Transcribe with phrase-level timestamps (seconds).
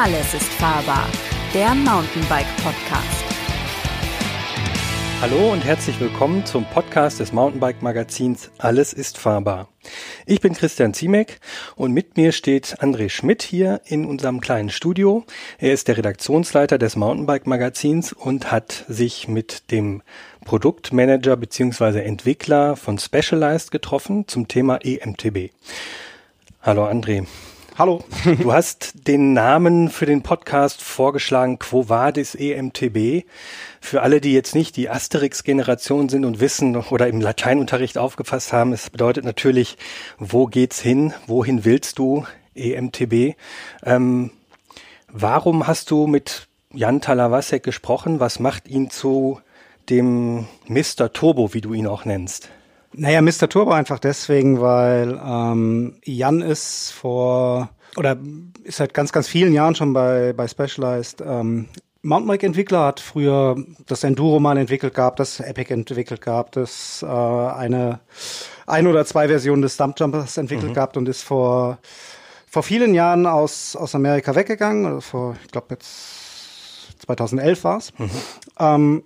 [0.00, 1.08] Alles ist fahrbar.
[1.52, 3.24] Der Mountainbike Podcast.
[5.20, 9.66] Hallo und herzlich willkommen zum Podcast des Mountainbike Magazins Alles ist fahrbar.
[10.24, 11.40] Ich bin Christian Ziemek
[11.74, 15.24] und mit mir steht André Schmidt hier in unserem kleinen Studio.
[15.58, 20.02] Er ist der Redaktionsleiter des Mountainbike Magazins und hat sich mit dem
[20.44, 22.02] Produktmanager bzw.
[22.02, 25.50] Entwickler von Specialized getroffen zum Thema EMTB.
[26.62, 27.26] Hallo André.
[27.78, 28.02] Hallo.
[28.42, 33.24] Du hast den Namen für den Podcast vorgeschlagen, Quo Vadis EMTB.
[33.80, 38.72] Für alle, die jetzt nicht die Asterix-Generation sind und wissen oder im Lateinunterricht aufgefasst haben,
[38.72, 39.78] es bedeutet natürlich,
[40.18, 41.14] wo geht's hin?
[41.28, 42.26] Wohin willst du?
[42.56, 43.36] EMTB.
[43.84, 44.32] Ähm,
[45.06, 48.18] warum hast du mit Jan Talavasek gesprochen?
[48.18, 49.40] Was macht ihn zu
[49.88, 51.12] dem Mr.
[51.12, 52.50] Turbo, wie du ihn auch nennst?
[52.98, 53.48] Naja, Mr.
[53.48, 58.16] Turbo einfach deswegen, weil ähm, Jan ist vor oder
[58.64, 61.22] ist seit ganz, ganz vielen Jahren schon bei, bei Specialized.
[61.24, 61.68] Ähm,
[62.02, 63.56] Mountainbike-Entwickler hat früher
[63.86, 68.00] das Enduro mal entwickelt gehabt, das Epic entwickelt gehabt, das äh, eine
[68.66, 70.74] ein oder zwei Versionen des Stumpjumpers entwickelt mhm.
[70.74, 71.78] gehabt und ist vor
[72.50, 77.92] vor vielen Jahren aus aus Amerika weggegangen, also vor ich glaube jetzt 2011 war's.
[77.96, 78.10] Mhm.
[78.58, 79.02] Ähm,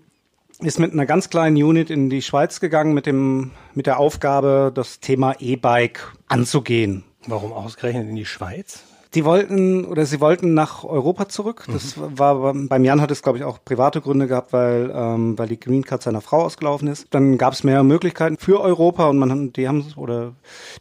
[0.62, 4.72] ist mit einer ganz kleinen Unit in die Schweiz gegangen mit dem mit der Aufgabe,
[4.74, 7.04] das Thema E-Bike anzugehen.
[7.26, 8.84] Warum ausgerechnet in die Schweiz?
[9.14, 11.66] Die wollten oder sie wollten nach Europa zurück.
[11.70, 12.18] Das mhm.
[12.18, 15.60] war beim Jan hat es glaube ich auch private Gründe gehabt, weil ähm, weil die
[15.60, 17.06] Green Card seiner Frau ausgelaufen ist.
[17.10, 20.32] Dann gab es mehr Möglichkeiten für Europa und man die haben oder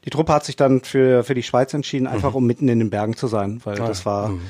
[0.06, 2.38] die Truppe hat sich dann für für die Schweiz entschieden, einfach mhm.
[2.38, 4.42] um mitten in den Bergen zu sein, weil ah, das war mhm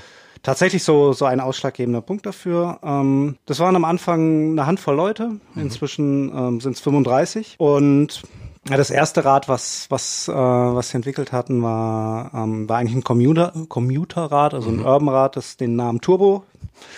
[0.44, 2.80] tatsächlich so, so ein ausschlaggebender Punkt dafür.
[2.84, 5.62] Ähm, das waren am Anfang eine Handvoll Leute, mhm.
[5.62, 8.24] inzwischen ähm, sind es 35 und
[8.70, 12.96] ja, das erste Rad, was was äh, was sie entwickelt hatten, war ähm, war eigentlich
[12.96, 14.86] ein Commuter Commuterrad, also ein mhm.
[14.86, 16.44] Urban-Rad, das den Namen Turbo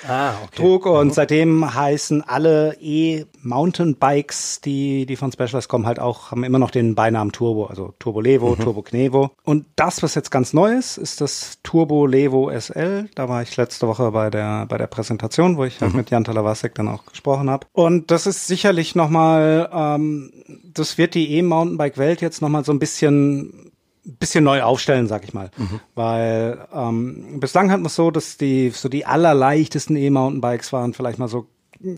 [0.07, 0.55] ah, okay.
[0.55, 1.11] trug und mhm.
[1.11, 6.95] seitdem heißen alle E-Mountainbikes, die die von Specialized kommen, halt auch haben immer noch den
[6.95, 8.59] Beinamen Turbo, also Turbo Levo, mhm.
[8.59, 9.31] Turbo Knevo.
[9.43, 13.09] Und das, was jetzt ganz neu ist, ist das Turbo Levo SL.
[13.15, 15.97] Da war ich letzte Woche bei der bei der Präsentation, wo ich halt mhm.
[15.97, 17.67] mit Jan Talavasek dann auch gesprochen habe.
[17.73, 20.31] Und das ist sicherlich noch mal, ähm,
[20.73, 23.72] das wird die E-Mountainbike-Welt jetzt noch mal so ein bisschen
[24.03, 25.49] bisschen neu aufstellen, sag ich mal.
[25.57, 25.79] Mhm.
[25.95, 31.19] Weil ähm, bislang hat man es so, dass die so die allerleichtesten E-Mountainbikes waren vielleicht
[31.19, 31.47] mal so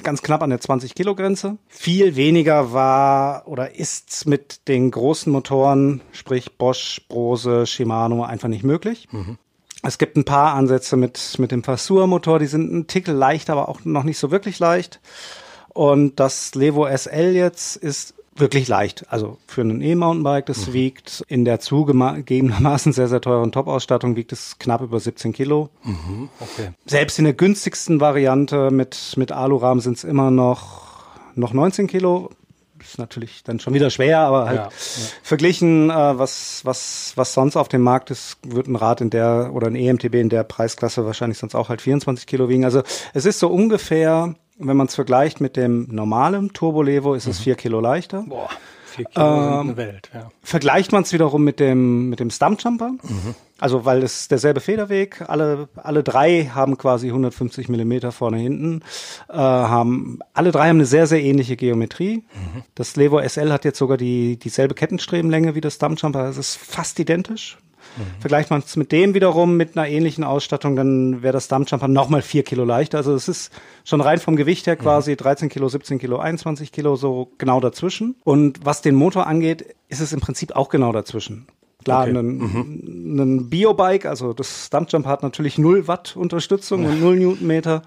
[0.01, 1.57] ganz knapp an der 20 Kilo Grenze.
[1.67, 8.63] Viel weniger war oder ist mit den großen Motoren, sprich Bosch, Brose, Shimano einfach nicht
[8.63, 9.07] möglich.
[9.11, 9.37] Mhm.
[9.83, 13.51] Es gibt ein paar Ansätze mit, mit dem Fasur Motor, die sind ein Tickel leicht,
[13.51, 14.99] aber auch noch nicht so wirklich leicht.
[15.69, 19.05] Und das Levo SL jetzt ist wirklich leicht.
[19.09, 20.73] Also für ein E-Mountainbike, das mhm.
[20.73, 25.69] wiegt in der zugegebenermaßen sehr, sehr teuren Top-Ausstattung, wiegt es knapp über 17 Kilo.
[25.83, 26.29] Mhm.
[26.39, 26.69] Okay.
[26.85, 31.03] Selbst in der günstigsten Variante mit, mit Alurahmen sind es immer noch,
[31.35, 32.29] noch 19 Kilo.
[32.81, 34.69] Ist natürlich dann schon wieder schwer, aber halt ja, ja.
[35.23, 39.51] verglichen, äh, was, was, was sonst auf dem Markt ist, wird ein Rad in der
[39.53, 42.63] oder ein EMTB in der Preisklasse wahrscheinlich sonst auch halt 24 Kilo wiegen.
[42.63, 47.25] Also es ist so ungefähr wenn man es vergleicht mit dem normalen Turbo Levo, ist
[47.25, 47.31] mhm.
[47.31, 48.23] es vier Kilo leichter.
[48.27, 48.49] Boah,
[48.85, 50.29] vier Kilo ähm, Welt, ja.
[50.41, 53.35] Vergleicht man es wiederum mit dem, mit dem Stumpjumper, mhm.
[53.59, 58.81] also weil es derselbe Federweg, alle, alle drei haben quasi 150 Millimeter vorne hinten,
[59.29, 62.17] äh, haben, alle drei haben eine sehr, sehr ähnliche Geometrie.
[62.17, 62.63] Mhm.
[62.75, 66.97] Das Levo SL hat jetzt sogar die, dieselbe Kettenstrebenlänge wie das Stumpjumper, es ist fast
[66.99, 67.57] identisch.
[67.97, 68.01] Mhm.
[68.19, 72.21] Vergleicht man es mit dem wiederum mit einer ähnlichen Ausstattung, dann wäre das Dumpjumper nochmal
[72.21, 72.97] vier Kilo leichter.
[72.97, 73.51] Also es ist
[73.83, 75.17] schon rein vom Gewicht her quasi mhm.
[75.17, 78.15] 13 Kilo, 17 Kilo, 21 Kilo, so genau dazwischen.
[78.23, 81.47] Und was den Motor angeht, ist es im Prinzip auch genau dazwischen.
[81.83, 82.17] Klar, okay.
[82.17, 83.19] ein, mhm.
[83.19, 87.83] ein Biobike, also das Stumpjump hat natürlich 0 Watt Unterstützung und 0 Newtonmeter.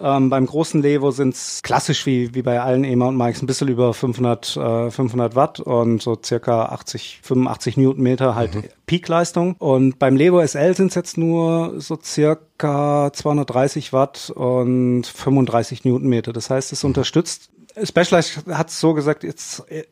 [0.00, 3.94] Ähm, beim großen Levo sind es klassisch wie, wie bei allen E-Mountain-Bikes ein bisschen über
[3.94, 8.64] 500, äh, 500 Watt und so circa 80, 85 Newtonmeter halt mhm.
[8.86, 9.54] Peakleistung.
[9.58, 16.32] Und beim Levo SL sind es jetzt nur so circa 230 Watt und 35 Newtonmeter.
[16.32, 16.88] Das heißt, es mhm.
[16.88, 17.50] unterstützt
[17.82, 19.84] Specialized hat es so gesagt, jetzt äh,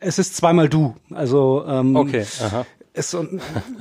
[0.00, 0.96] es ist zweimal du.
[1.10, 3.16] Also ähm, okay, aha es,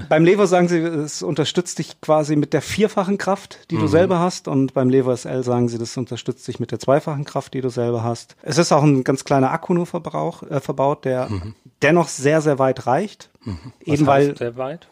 [0.09, 3.81] beim Lever sagen sie, es unterstützt dich quasi mit der vierfachen Kraft, die mhm.
[3.81, 4.47] du selber hast.
[4.47, 7.69] Und beim Lever SL sagen sie, das unterstützt dich mit der zweifachen Kraft, die du
[7.69, 8.35] selber hast.
[8.41, 11.55] Es ist auch ein ganz kleiner Akku nur Verbrauch, äh, verbaut, der mhm.
[11.81, 13.29] dennoch sehr, sehr weit reicht.
[13.43, 13.57] Mhm.
[13.85, 14.87] Was Eben weil sehr weit?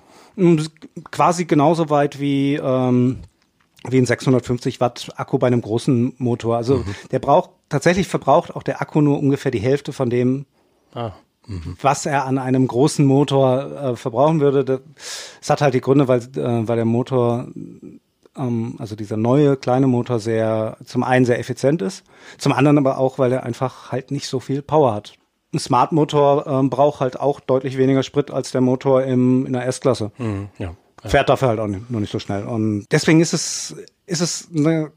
[1.12, 3.20] Quasi genauso weit wie ähm,
[3.88, 6.58] wie ein 650 Watt Akku bei einem großen Motor.
[6.58, 6.96] Also mhm.
[7.12, 10.46] der braucht tatsächlich verbraucht auch der Akku nur ungefähr die Hälfte von dem,
[10.94, 11.12] ah
[11.50, 11.76] mhm.
[11.82, 14.64] was er an einem großen Motor äh, verbrauchen würde.
[14.64, 17.48] Das hat halt die Gründe, weil, äh, weil der Motor
[18.38, 22.04] ähm, also dieser neue kleine Motor sehr, zum einen sehr effizient ist,
[22.38, 25.14] zum anderen aber auch, weil er einfach halt nicht so viel Power hat.
[25.54, 29.54] Ein Smart Motor ähm, braucht halt auch deutlich weniger Sprit als der Motor im, in
[29.54, 30.12] der S-Klasse.
[30.18, 30.76] Mhm, ja.
[31.04, 32.44] Fährt dafür halt auch nicht, nur nicht so schnell.
[32.44, 33.76] Und deswegen ist es,
[34.06, 34.92] ist es eine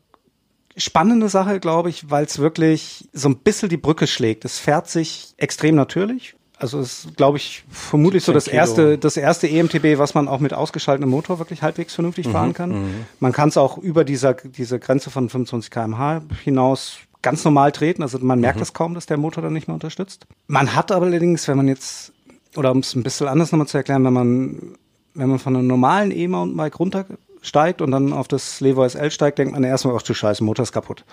[0.77, 4.45] spannende Sache, glaube ich, weil es wirklich so ein bisschen die Brücke schlägt.
[4.45, 6.35] Es fährt sich extrem natürlich.
[6.63, 8.57] Also es ist, glaube ich, vermutlich so das Kilo.
[8.57, 13.05] erste, das erste EMTB, was man auch mit ausgeschaltetem Motor wirklich halbwegs vernünftig fahren kann.
[13.21, 18.03] Man kann es auch über dieser diese Grenze von 25 km/h hinaus ganz normal treten.
[18.03, 20.27] Also man merkt es kaum, dass der Motor dann nicht mehr unterstützt.
[20.47, 22.13] Man hat aber allerdings, wenn man jetzt,
[22.57, 24.75] oder um es ein bisschen anders nochmal zu erklären, wenn man,
[25.15, 29.53] wenn man von einem normalen E-Mountainbike runtersteigt und dann auf das Levo SL steigt, denkt
[29.53, 31.05] man erstmal, ach du Scheiße, Motor ist kaputt.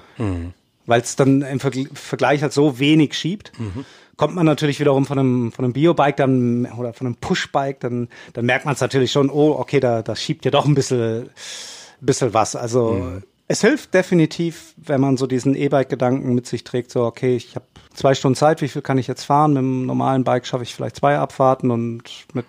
[0.86, 3.52] Weil es dann im Vergl- Vergleich halt so wenig schiebt.
[4.20, 8.10] Kommt man natürlich wiederum von einem, von einem Biobike dann oder von einem Pushbike, dann,
[8.34, 11.30] dann merkt man es natürlich schon, oh, okay, da, da schiebt ja doch ein bisschen,
[12.02, 12.58] bisschen was.
[12.58, 17.56] Also es hilft definitiv, wenn man so diesen E-Bike-Gedanken mit sich trägt, so, okay, ich
[17.56, 17.64] habe
[17.94, 19.54] zwei Stunden Zeit, wie viel kann ich jetzt fahren?
[19.54, 22.46] Mit dem normalen Bike schaffe ich vielleicht zwei Abfahrten und mit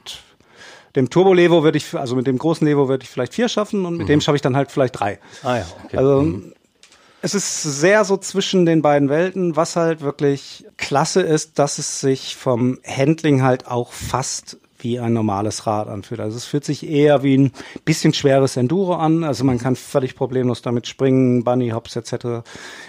[0.96, 3.86] dem Turbo Levo würde ich, also mit dem großen Levo würde ich vielleicht vier schaffen
[3.86, 5.20] und mit dem schaffe ich dann halt vielleicht drei.
[5.44, 5.98] Ah ja, okay.
[5.98, 6.40] Also
[7.22, 12.00] es ist sehr so zwischen den beiden Welten, was halt wirklich klasse ist, dass es
[12.00, 16.18] sich vom Handling halt auch fast wie ein normales Rad anfühlt.
[16.18, 17.52] Also es fühlt sich eher wie ein
[17.84, 19.22] bisschen schweres Enduro an.
[19.22, 22.42] Also man kann völlig problemlos damit springen, Bunny Hops etc.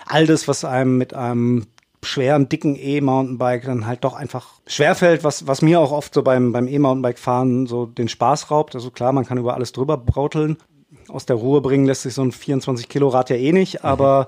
[0.07, 1.67] All das, was einem mit einem
[2.01, 6.53] schweren, dicken E-Mountainbike dann halt doch einfach schwerfällt, was, was mir auch oft so beim,
[6.53, 8.73] beim E-Mountainbike-Fahren so den Spaß raubt.
[8.73, 10.57] Also klar, man kann über alles drüber brauteln.
[11.07, 14.27] Aus der Ruhe bringen lässt sich so ein 24-Kilo-Rad ja eh nicht, aber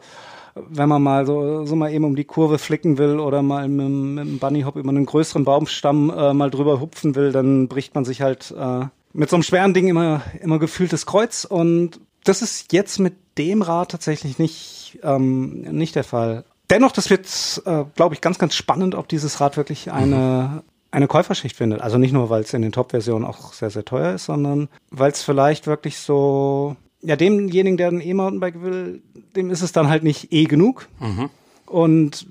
[0.55, 3.89] wenn man mal so, so mal eben um die Kurve flicken will oder mal mit,
[3.89, 8.05] mit einem Bunnyhop über einen größeren Baumstamm äh, mal drüber hupfen will, dann bricht man
[8.05, 12.71] sich halt äh, mit so einem schweren Ding immer, immer gefühltes Kreuz und das ist
[12.71, 16.45] jetzt mit dem Rad tatsächlich nicht, ähm, nicht der Fall.
[16.69, 17.27] Dennoch, das wird,
[17.65, 21.81] äh, glaube ich, ganz, ganz spannend, ob dieses Rad wirklich eine, eine Käuferschicht findet.
[21.81, 25.11] Also nicht nur, weil es in den Top-Versionen auch sehr, sehr teuer ist, sondern weil
[25.11, 29.01] es vielleicht wirklich so, ja, demjenigen, der ein E-Mountainbike will,
[29.35, 30.87] dem ist es dann halt nicht eh genug.
[31.65, 32.25] Und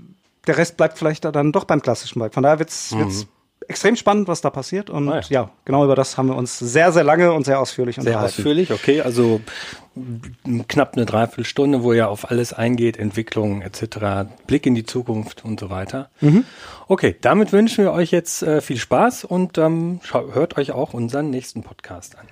[0.46, 2.34] der Rest bleibt vielleicht da dann doch beim klassischen Bike.
[2.34, 3.26] Von daher wird's wird's
[3.68, 4.90] extrem spannend, was da passiert.
[4.90, 5.42] Und Ah, ja.
[5.42, 5.50] ja.
[5.64, 8.34] genau über das haben wir uns sehr, sehr lange und sehr ausführlich Sehr unterhalten.
[8.38, 9.40] ausführlich, okay, also
[10.68, 15.60] knapp eine Dreiviertelstunde, wo ihr auf alles eingeht, Entwicklung etc., Blick in die Zukunft und
[15.60, 16.10] so weiter.
[16.88, 20.00] Okay, damit wünschen wir euch jetzt äh, viel Spaß und ähm,
[20.32, 22.26] hört euch auch unseren nächsten Podcast an.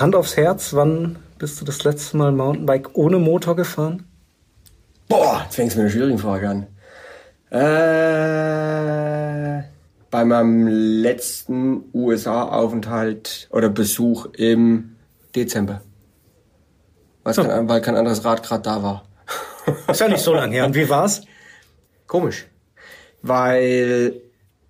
[0.00, 4.06] Hand aufs Herz, wann bist du das letzte Mal Mountainbike ohne Motor gefahren?
[5.08, 6.66] Boah, jetzt fängst du mit einer schwierigen Frage an.
[7.50, 7.66] Äh,
[10.10, 14.96] bei meinem letzten USA-Aufenthalt oder Besuch im
[15.34, 15.82] Dezember.
[17.22, 19.04] Weil's kein, weil kein anderes Rad gerade da war.
[19.88, 20.66] Ist ja nicht so lange her.
[20.66, 21.22] Und wie war's?
[22.06, 22.46] Komisch.
[23.22, 24.22] Weil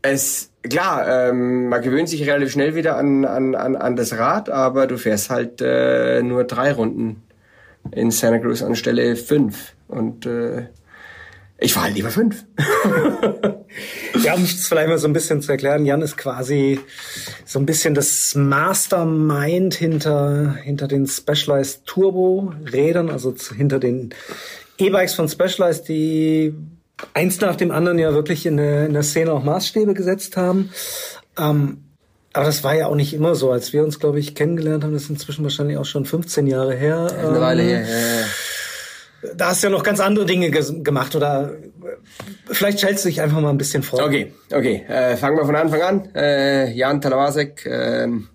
[0.03, 4.51] es, klar, ähm, man gewöhnt sich relativ schnell wieder an, an, an, an das Rad,
[4.51, 7.23] aber du fährst halt äh, nur drei Runden
[7.93, 9.75] in Santa Cruz anstelle fünf.
[9.89, 10.69] Und äh,
[11.59, 12.45] ich fahre halt lieber fünf.
[14.23, 16.81] Ja, um es vielleicht mal so ein bisschen zu erklären, Jan ist quasi
[17.45, 24.15] so ein bisschen das Mastermind hinter, hinter den Specialized Turbo Rädern, also hinter den
[24.79, 26.55] E-Bikes von Specialized, die
[27.15, 30.71] eins nach dem anderen ja wirklich in der, in der Szene auch Maßstäbe gesetzt haben.
[31.39, 31.83] Ähm,
[32.33, 34.93] aber das war ja auch nicht immer so, als wir uns, glaube ich, kennengelernt haben.
[34.93, 37.09] Das ist inzwischen wahrscheinlich auch schon 15 Jahre her.
[37.19, 37.87] Eine Weile Ähm, her.
[37.89, 38.27] Ja, ja.
[39.35, 43.23] Da hast du ja noch ganz andere Dinge gemacht oder äh, vielleicht stellst du dich
[43.23, 44.05] einfach mal ein bisschen vor.
[44.05, 44.85] Okay, okay.
[44.87, 46.15] Äh, fangen wir von Anfang an.
[46.15, 48.29] Äh, Jan Talavasek, ähm,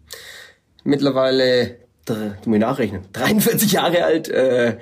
[0.83, 4.77] mittlerweile, du mir nachrechnen, 43 Jahre alt, äh,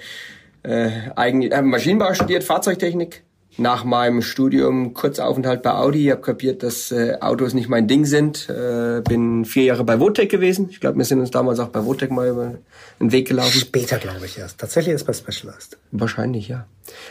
[0.63, 3.23] äh, eigentlich, äh, Maschinenbau studiert, Fahrzeugtechnik.
[3.59, 8.49] Nach meinem Studium Kurzaufenthalt bei Audi, habe kapiert, dass äh, Autos nicht mein Ding sind.
[8.49, 10.69] Äh, bin vier Jahre bei Votec gewesen.
[10.71, 12.53] Ich glaube, wir sind uns damals auch bei Votec mal über
[13.01, 13.59] den Weg gelaufen.
[13.59, 14.59] Später, glaube ich, erst.
[14.59, 15.77] Tatsächlich ist bei Specialized.
[15.91, 16.67] Wahrscheinlich, ja.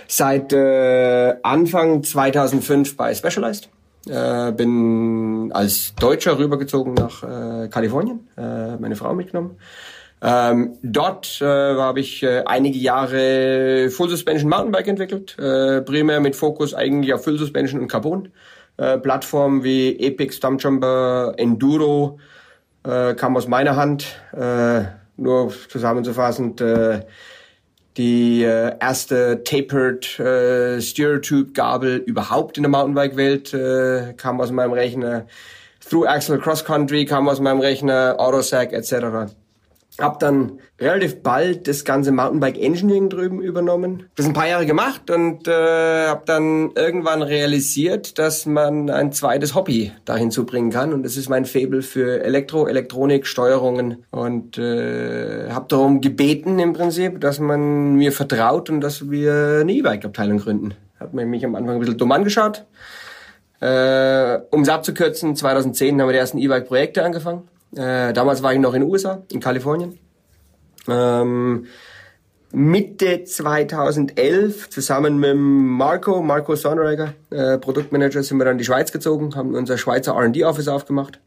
[0.06, 3.68] Seit äh, Anfang 2005 bei Specialized.
[4.08, 9.56] Äh, bin als Deutscher rübergezogen nach äh, Kalifornien, äh, meine Frau mitgenommen.
[10.20, 16.34] Ähm, dort äh, habe ich äh, einige Jahre Full Suspension Mountainbike entwickelt, äh, primär mit
[16.34, 18.30] Fokus eigentlich auf Full Suspension und Carbon.
[18.78, 22.18] Äh, Plattformen wie Epic, Stumpjumper, Enduro
[22.84, 24.06] äh, kam aus meiner Hand.
[24.32, 24.82] Äh,
[25.16, 27.00] nur zusammenzufassend, äh,
[27.96, 34.72] die äh, erste tapered äh, Steertube Gabel überhaupt in der Mountainbike-Welt äh, kam aus meinem
[34.72, 35.26] Rechner.
[35.80, 39.34] Through Axle Cross Country kam aus meinem Rechner, Autosack etc.
[39.98, 44.04] Hab dann relativ bald das ganze Mountainbike Engineering drüben übernommen.
[44.14, 49.56] Das ein paar Jahre gemacht und äh, habe dann irgendwann realisiert, dass man ein zweites
[49.56, 55.50] Hobby dahin zubringen kann und das ist mein Fable für Elektro, Elektronik, Steuerungen und äh,
[55.50, 60.74] habe darum gebeten im Prinzip, dass man mir vertraut und dass wir eine E-Bike-Abteilung gründen.
[61.00, 62.66] Hat man mich am Anfang ein bisschen dumm angeschaut.
[63.60, 67.48] Äh, um es abzukürzen, 2010 haben wir die ersten E-Bike-Projekte angefangen.
[67.76, 69.98] Äh, damals war ich noch in den USA, in Kalifornien.
[70.88, 71.66] Ähm,
[72.50, 78.90] Mitte 2011 zusammen mit Marco, Marco Sonrager, äh, Produktmanager, sind wir dann in die Schweiz
[78.90, 81.20] gezogen, haben unser Schweizer R&D-Office aufgemacht.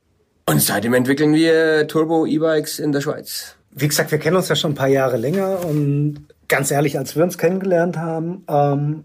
[0.48, 3.56] Und seitdem entwickeln wir Turbo-E-Bikes in der Schweiz.
[3.70, 7.16] Wie gesagt, wir kennen uns ja schon ein paar Jahre länger und ganz ehrlich, als
[7.16, 9.04] wir uns kennengelernt haben, ähm,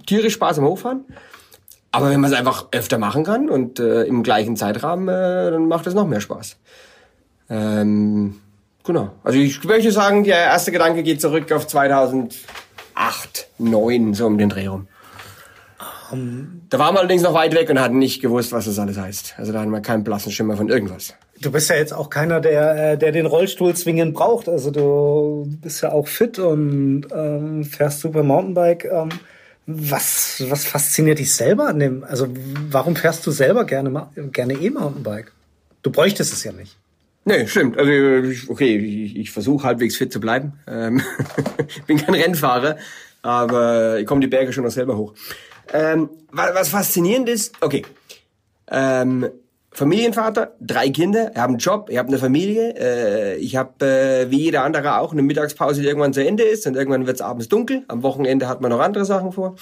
[0.06, 1.04] tierisch Spaß am Hochfahren.
[1.92, 5.66] Aber wenn man es einfach öfter machen kann und äh, im gleichen Zeitrahmen, äh, dann
[5.66, 6.56] macht es noch mehr Spaß.
[7.48, 8.40] Ähm,
[8.84, 9.10] genau.
[9.24, 12.36] Also ich möchte sagen, der erste Gedanke geht zurück auf 2000
[12.94, 14.88] acht, neun, so um den Dreh rum.
[16.12, 18.98] Um, da waren wir allerdings noch weit weg und hatten nicht gewusst, was das alles
[18.98, 19.34] heißt.
[19.38, 21.14] Also da hatten wir keinen blassen Schimmer von irgendwas.
[21.40, 24.48] Du bist ja jetzt auch keiner, der, äh, der den Rollstuhl zwingend braucht.
[24.48, 28.86] Also du bist ja auch fit und ähm, fährst super Mountainbike.
[28.86, 29.10] Ähm,
[29.66, 32.04] was, was fasziniert dich selber an dem?
[32.04, 32.26] Also
[32.70, 35.32] warum fährst du selber gerne gerne E-Mountainbike?
[35.82, 36.76] Du bräuchtest es ja nicht.
[37.24, 37.78] Nee, stimmt.
[37.78, 37.90] Also
[38.48, 40.54] okay, ich, ich versuche halbwegs fit zu bleiben.
[40.66, 41.02] Ähm,
[41.86, 42.76] bin kein Rennfahrer,
[43.22, 45.14] aber ich komme die Berge schon noch selber hoch.
[45.72, 47.84] Ähm, was, was faszinierend ist, okay,
[48.70, 49.28] ähm,
[49.72, 54.30] Familienvater, drei Kinder, ich habe einen Job, ich habe eine Familie, äh, ich habe äh,
[54.30, 57.22] wie jeder andere auch eine Mittagspause, die irgendwann zu Ende ist und irgendwann wird es
[57.22, 57.84] abends dunkel.
[57.86, 59.54] Am Wochenende hat man noch andere Sachen vor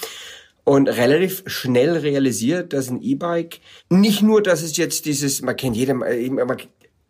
[0.65, 3.61] und relativ schnell realisiert, dass ein E-Bike
[3.91, 6.57] nicht nur, dass es jetzt dieses, man kennt jeder, äh, man,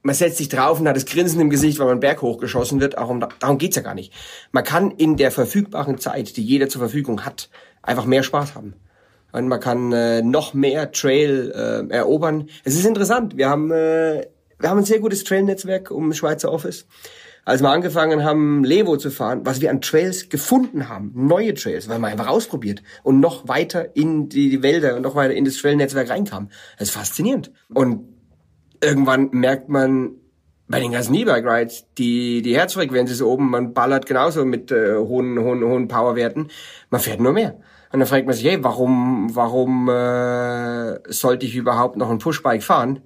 [0.02, 2.98] man setzt sich drauf und hat das Grinsen im Gesicht, weil man Berg hochgeschossen wird.
[2.98, 4.12] Auch um, darum geht's ja gar nicht.
[4.52, 7.50] Man kann in der verfügbaren Zeit, die jeder zur Verfügung hat,
[7.82, 8.74] einfach mehr Spaß haben.
[9.32, 12.48] Und man kann äh, noch mehr Trail äh, erobern.
[12.64, 13.36] Es ist interessant.
[13.36, 14.26] Wir haben, äh,
[14.58, 16.86] wir haben ein sehr gutes Trail-Netzwerk um Schweizer Office.
[17.44, 21.88] Als wir angefangen haben, Levo zu fahren, was wir an Trails gefunden haben, neue Trails,
[21.88, 25.56] weil man einfach ausprobiert und noch weiter in die Wälder und noch weiter in das
[25.56, 26.50] Trail-Netzwerk reinkam.
[26.78, 27.50] Das ist faszinierend.
[27.72, 28.17] Und
[28.80, 30.12] irgendwann merkt man
[30.68, 35.38] bei den ganzen E-Bike-Rides, die, die Herzfrequenz ist oben, man ballert genauso mit äh, hohen,
[35.38, 36.48] hohen, hohen Powerwerten,
[36.90, 37.54] man fährt nur mehr.
[37.90, 42.62] Und dann fragt man sich, hey, warum, warum äh, sollte ich überhaupt noch ein Pushbike
[42.62, 43.00] fahren?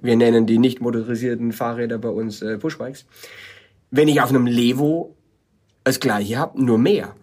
[0.00, 3.06] Wir nennen die nicht motorisierten Fahrräder bei uns äh, Pushbikes.
[3.90, 5.16] Wenn ich auf einem Levo
[5.82, 7.16] das gleiche habe, nur mehr.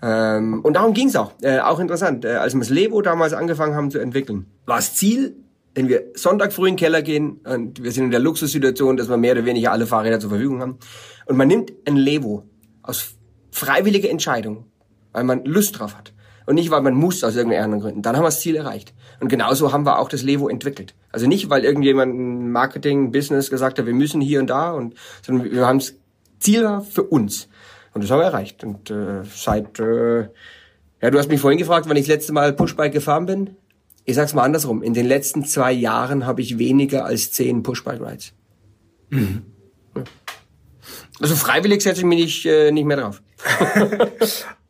[0.00, 1.32] Ähm, und darum ging's auch.
[1.42, 2.24] Äh, auch interessant.
[2.24, 5.36] Äh, als wir das Levo damals angefangen haben zu entwickeln, war das Ziel,
[5.74, 9.08] wenn wir Sonntag früh in den Keller gehen und wir sind in der Luxussituation, dass
[9.08, 10.78] wir mehr oder weniger alle Fahrräder zur Verfügung haben
[11.26, 12.44] und man nimmt ein Levo
[12.82, 13.14] aus
[13.50, 14.66] freiwilliger Entscheidung,
[15.12, 16.12] weil man Lust drauf hat
[16.48, 18.94] und nicht, weil man muss aus irgendeinen anderen Gründen, dann haben wir das Ziel erreicht.
[19.20, 20.94] Und genauso haben wir auch das Levo entwickelt.
[21.12, 22.16] Also nicht, weil irgendjemand
[22.50, 25.94] Marketing, Business gesagt hat, wir müssen hier und da, und, sondern wir haben das
[26.38, 27.50] Ziel für uns.
[27.92, 28.64] Und das haben wir erreicht.
[28.64, 30.20] Und äh, seit, äh,
[31.02, 33.56] ja, du hast mich vorhin gefragt, wann ich das letzte Mal Pushbike gefahren bin
[34.08, 38.32] ich sag's mal andersrum, in den letzten zwei Jahren habe ich weniger als zehn Push-Bike-Rides.
[39.10, 39.42] Mhm.
[41.20, 43.20] Also freiwillig setze ich mich nicht, äh, nicht mehr drauf.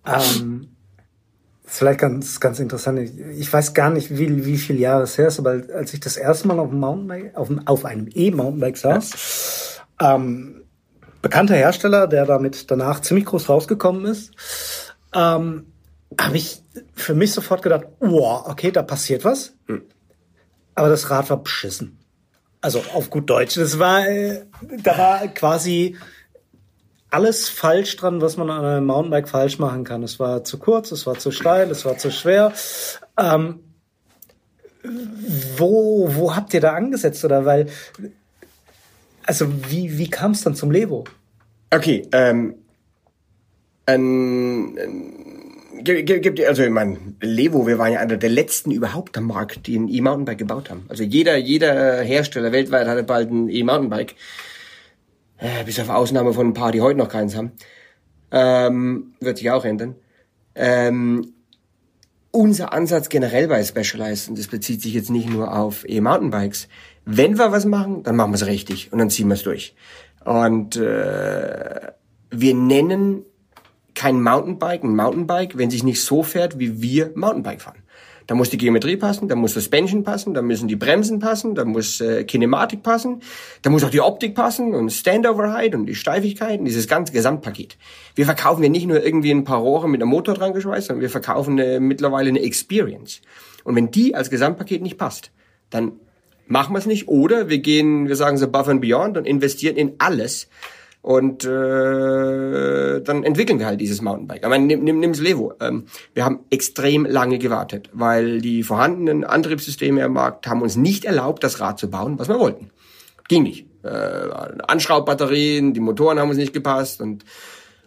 [0.05, 0.71] ähm,
[1.63, 2.99] das ist vielleicht ganz, ganz interessant.
[3.39, 6.17] Ich weiß gar nicht, wie, wie viele Jahre es her ist, aber als ich das
[6.17, 10.17] erste Mal auf einem Mountainbike, auf, auf einem E-Mountainbike saß, ja.
[10.17, 10.65] ähm,
[11.23, 14.33] bekannter Hersteller, der damit danach ziemlich groß rausgekommen ist,
[15.15, 15.67] ähm,
[16.19, 16.63] habe ich
[16.95, 19.55] für mich sofort gedacht, wow, okay, da passiert was.
[19.67, 19.83] Hm.
[20.75, 21.99] Aber das Rad war beschissen.
[22.61, 23.57] Also auf gut Deutsch.
[23.57, 24.45] Das war, äh,
[24.83, 25.97] da war quasi
[27.11, 30.03] alles falsch dran, was man an einem Mountainbike falsch machen kann.
[30.03, 32.53] Es war zu kurz, es war zu steil, es war zu schwer.
[33.19, 33.61] Ähm,
[35.57, 37.25] wo, wo habt ihr da angesetzt?
[37.25, 37.69] Oder weil,
[39.25, 41.05] also wie, wie kam es dann zum Levo?
[41.71, 42.55] Okay, ähm,
[43.87, 45.18] ein, ein,
[45.85, 49.79] gibt, also ich meine, Levo, wir waren ja einer der letzten überhaupt am Markt, die
[49.79, 50.87] ein E-Mountainbike gebaut haben.
[50.89, 54.15] Also jeder, jeder Hersteller weltweit hatte bald ein E-Mountainbike.
[55.39, 57.53] Äh, bis auf Ausnahme von ein paar, die heute noch keins haben.
[58.31, 59.95] Ähm, wird sich auch ändern.
[60.55, 61.33] Ähm,
[62.31, 66.69] unser Ansatz generell bei Specialized, und das bezieht sich jetzt nicht nur auf E-Mountainbikes,
[67.05, 69.75] wenn wir was machen, dann machen wir es richtig und dann ziehen wir es durch.
[70.25, 71.93] Und äh,
[72.31, 73.25] wir nennen
[73.99, 77.83] kein Mountainbike ein Mountainbike, wenn sich nicht so fährt, wie wir Mountainbike fahren.
[78.29, 81.65] Da muss die Geometrie passen, da muss Suspension passen, da müssen die Bremsen passen, da
[81.65, 83.23] muss äh, Kinematik passen,
[83.63, 87.77] da muss auch die Optik passen und Standover-Height und die Steifigkeit und dieses ganze Gesamtpaket.
[88.15, 91.01] Wir verkaufen ja nicht nur irgendwie ein paar Rohre mit einem Motor dran geschweißt, sondern
[91.01, 93.23] wir verkaufen eine, mittlerweile eine Experience.
[93.65, 95.33] Und wenn die als Gesamtpaket nicht passt,
[95.71, 95.93] dann
[96.47, 97.09] machen wir es nicht.
[97.09, 100.49] Oder wir gehen, wir sagen so above and beyond und investieren in alles,
[101.03, 104.45] und äh, dann entwickeln wir halt dieses Mountainbike.
[104.45, 105.55] Aber nimm, nimm, nimm's Levo.
[105.61, 111.05] Ähm, wir haben extrem lange gewartet, weil die vorhandenen Antriebssysteme am Markt haben uns nicht
[111.05, 112.71] erlaubt, das Rad zu bauen, was wir wollten.
[113.29, 113.67] Ging nicht.
[113.85, 113.89] Äh,
[114.67, 117.25] Anschraubbatterien, die Motoren haben uns nicht gepasst und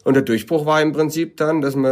[0.04, 1.92] und der Durchbruch war im Prinzip dann, dass wir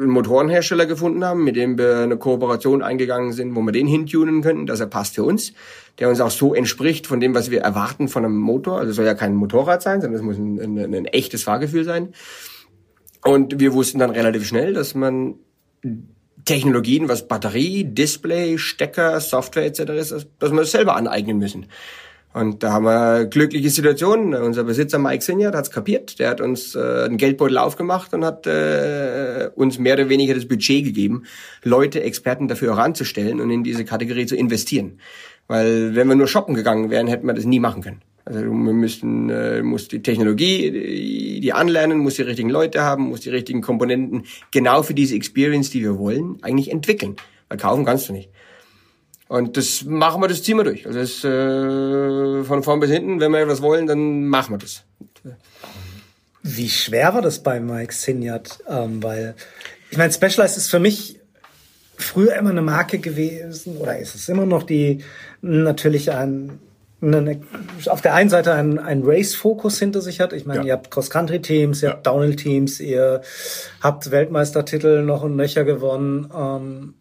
[0.00, 4.42] einen Motorenhersteller gefunden haben, mit dem wir eine Kooperation eingegangen sind, wo wir den hintunen
[4.42, 5.52] könnten, dass er passt für uns,
[5.98, 8.78] der uns auch so entspricht von dem, was wir erwarten von einem Motor.
[8.78, 11.84] Also es soll ja kein Motorrad sein, sondern es muss ein, ein, ein echtes Fahrgefühl
[11.84, 12.14] sein.
[13.24, 15.34] Und wir wussten dann relativ schnell, dass man
[16.44, 19.80] Technologien, was Batterie, Display, Stecker, Software etc.
[19.90, 21.66] ist, dass wir das selber aneignen müssen.
[22.34, 24.34] Und da haben wir glückliche Situationen.
[24.34, 26.18] Unser Besitzer Mike Sinyard hat's kapiert.
[26.18, 30.46] Der hat uns äh, einen Geldbeutel aufgemacht und hat äh, uns mehr oder weniger das
[30.46, 31.24] Budget gegeben,
[31.64, 35.00] Leute, Experten dafür heranzustellen und in diese Kategorie zu investieren.
[35.46, 38.02] Weil wenn wir nur shoppen gegangen wären, hätten wir das nie machen können.
[38.26, 43.04] Also wir müssten, äh, muss die Technologie, die, die anlernen, muss die richtigen Leute haben,
[43.04, 47.16] muss die richtigen Komponenten genau für diese Experience, die wir wollen, eigentlich entwickeln.
[47.48, 48.28] Weil kaufen kannst du nicht.
[49.28, 50.86] Und das machen wir, das ziehen wir durch.
[50.86, 54.84] Also das, äh, von vorn bis hinten, wenn wir etwas wollen, dann machen wir das.
[56.42, 58.58] Wie schwer war das bei Mike Sinyard?
[58.68, 59.34] Ähm, weil,
[59.90, 61.20] ich meine, Specialized ist für mich
[61.96, 65.04] früher immer eine Marke gewesen, oder ist es immer noch die,
[65.42, 66.58] natürlich ein,
[67.02, 67.40] eine,
[67.86, 70.32] auf der einen Seite ein, ein Race-Fokus hinter sich hat.
[70.32, 70.66] Ich meine, ja.
[70.66, 71.94] ihr habt Cross-Country-Teams, ihr ja.
[71.94, 73.20] habt Downhill-Teams, ihr
[73.82, 76.30] habt Weltmeistertitel noch und Löcher gewonnen.
[76.34, 76.94] Ähm,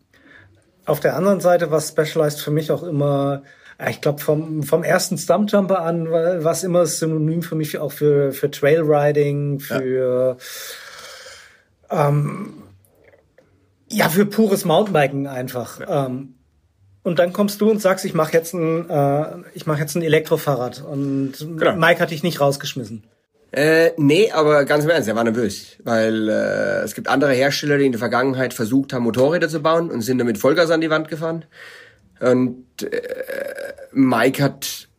[0.87, 3.43] auf der anderen Seite war Specialized für mich auch immer,
[3.89, 8.31] ich glaube, vom, vom ersten Stumpjumper an war es immer synonym für mich auch für,
[8.31, 10.37] für Trailriding, für,
[11.89, 12.07] ja.
[12.09, 12.63] Ähm,
[13.89, 15.79] ja, für pures Mountainbiken einfach.
[15.79, 16.07] Ja.
[16.07, 16.35] Ähm,
[17.03, 20.01] und dann kommst du und sagst, ich mache jetzt ein, äh, ich mache jetzt ein
[20.01, 20.83] Elektrofahrrad.
[20.83, 21.75] Und genau.
[21.75, 23.03] Mike hat dich nicht rausgeschmissen.
[23.51, 27.77] Äh, nee, aber ganz im Ernst, er war nervös, weil äh, es gibt andere Hersteller,
[27.77, 30.89] die in der Vergangenheit versucht haben, Motorräder zu bauen und sind damit Vollgas an die
[30.89, 31.45] Wand gefahren.
[32.19, 32.99] Und äh,
[33.91, 34.89] Mike hat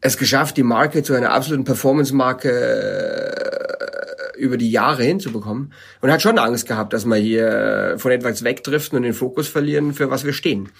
[0.00, 6.22] es geschafft, die Marke zu einer absoluten Performance-Marke äh, über die Jahre hinzubekommen und hat
[6.22, 10.24] schon Angst gehabt, dass wir hier von etwas wegdriften und den Fokus verlieren, für was
[10.24, 10.70] wir stehen.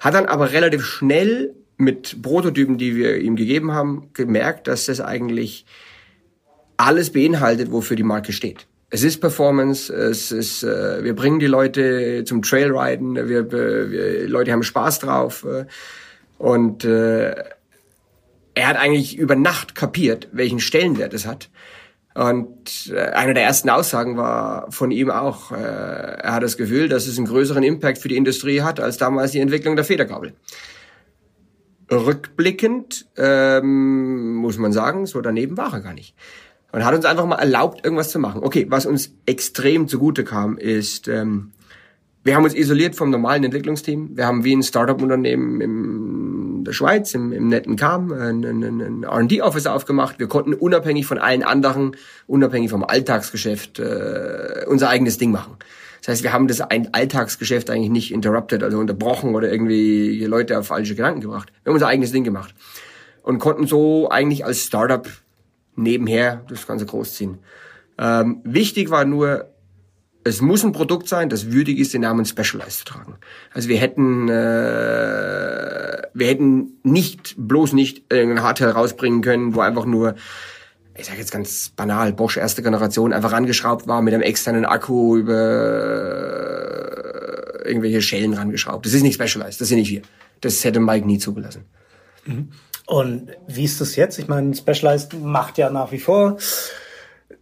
[0.00, 5.00] Hat dann aber relativ schnell mit Prototypen, die wir ihm gegeben haben, gemerkt, dass das
[5.00, 5.66] eigentlich
[6.76, 8.66] alles beinhaltet, wofür die Marke steht.
[8.90, 14.52] Es ist Performance, es ist, äh, wir bringen die Leute zum Trailriden, wir, wir Leute
[14.52, 15.64] haben Spaß drauf äh,
[16.38, 17.34] und äh,
[18.54, 21.50] er hat eigentlich über Nacht kapiert, welchen Stellenwert es hat.
[22.14, 26.88] Und äh, eine der ersten Aussagen war von ihm auch, äh, er hat das Gefühl,
[26.88, 30.34] dass es einen größeren Impact für die Industrie hat als damals die Entwicklung der Federgabel.
[31.90, 36.14] Rückblickend ähm, muss man sagen, so daneben war er gar nicht
[36.74, 38.42] und hat uns einfach mal erlaubt, irgendwas zu machen.
[38.42, 41.52] Okay, was uns extrem zugute kam, ist, ähm,
[42.24, 44.16] wir haben uns isoliert vom normalen Entwicklungsteam.
[44.16, 49.02] Wir haben wie ein Startup-Unternehmen in der Schweiz, im, im netten Kam, ein, ein, ein
[49.04, 50.18] R&D-Office aufgemacht.
[50.18, 51.94] Wir konnten unabhängig von allen anderen,
[52.26, 55.56] unabhängig vom Alltagsgeschäft, äh, unser eigenes Ding machen.
[56.00, 60.66] Das heißt, wir haben das Alltagsgeschäft eigentlich nicht interrupted, also unterbrochen oder irgendwie Leute auf
[60.66, 61.52] falsche Gedanken gebracht.
[61.62, 62.52] Wir haben unser eigenes Ding gemacht
[63.22, 65.08] und konnten so eigentlich als Startup
[65.76, 67.38] nebenher das Ganze großziehen.
[67.98, 69.50] Ähm, wichtig war nur,
[70.24, 73.16] es muss ein Produkt sein, das würdig ist, den Namen Specialized zu tragen.
[73.52, 79.84] Also wir hätten, äh, wir hätten nicht, bloß nicht irgendein Hardtail rausbringen können, wo einfach
[79.84, 80.14] nur,
[80.96, 85.16] ich sage jetzt ganz banal, Bosch erste Generation einfach angeschraubt war mit einem externen Akku
[85.16, 85.34] über
[87.64, 88.86] irgendwelche Schellen rangeschraubt.
[88.86, 90.02] Das ist nicht Specialized, das sind nicht wir.
[90.40, 91.64] Das hätte Mike nie zugelassen.
[92.86, 94.18] Und wie ist das jetzt?
[94.18, 96.36] Ich meine, Specialized macht ja nach wie vor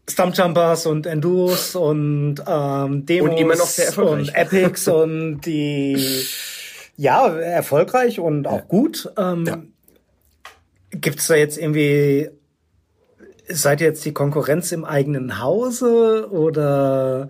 [0.09, 6.25] Stumpjumpers und Enduros und ähm, Demos Und immer noch sehr und Epics und die
[6.97, 9.11] ja erfolgreich und auch gut.
[9.17, 9.63] Ähm, Ja.
[10.95, 12.29] Gibt's da jetzt irgendwie
[13.49, 17.29] seid ihr jetzt die Konkurrenz im eigenen Hause oder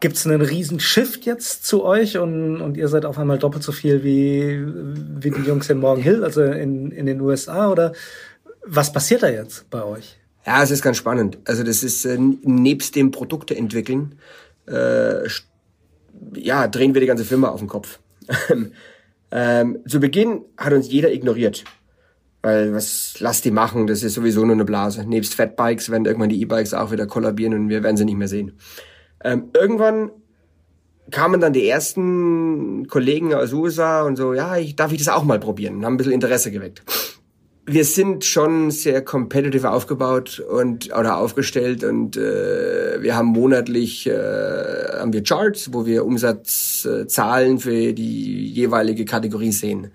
[0.00, 3.72] gibt's einen riesen Shift jetzt zu euch und, und ihr seid auf einmal doppelt so
[3.72, 4.62] viel wie,
[5.22, 7.92] wie die Jungs in Morgan Hill, also in, in den USA oder
[8.64, 10.18] was passiert da jetzt bei euch?
[10.46, 11.38] Ja, es ist ganz spannend.
[11.44, 14.14] Also das ist äh, nebst dem Produkte entwickeln,
[14.66, 15.28] äh,
[16.34, 17.98] ja, drehen wir die ganze Firma auf den Kopf.
[19.30, 21.64] ähm, zu Beginn hat uns jeder ignoriert.
[22.42, 25.04] Weil was lass die machen, das ist sowieso nur eine Blase.
[25.04, 28.28] Nebst Fatbikes werden irgendwann die E-Bikes auch wieder kollabieren und wir werden sie nicht mehr
[28.28, 28.52] sehen.
[29.24, 30.10] Ähm, irgendwann
[31.10, 35.24] kamen dann die ersten Kollegen aus USA und so, ja, ich, darf ich das auch
[35.24, 35.76] mal probieren?
[35.76, 36.82] Und haben ein bisschen Interesse geweckt
[37.70, 44.98] wir sind schon sehr competitive aufgebaut und oder aufgestellt und äh, wir haben monatlich äh,
[44.98, 49.90] haben wir Charts, wo wir Umsatzzahlen äh, für die jeweilige Kategorie sehen.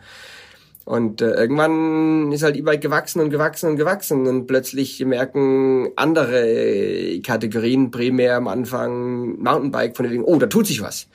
[0.86, 6.46] Und äh, irgendwann ist halt E-Bike gewachsen und gewachsen und gewachsen und plötzlich merken andere
[6.46, 11.08] äh, Kategorien primär am Anfang Mountainbike von wegen, oh, da tut sich was.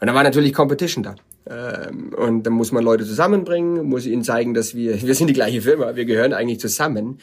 [0.00, 1.16] Und da war natürlich Competition da.
[1.48, 5.34] Ähm, und dann muss man Leute zusammenbringen, muss ihnen zeigen, dass wir, wir sind die
[5.34, 7.18] gleiche Firma, wir gehören eigentlich zusammen.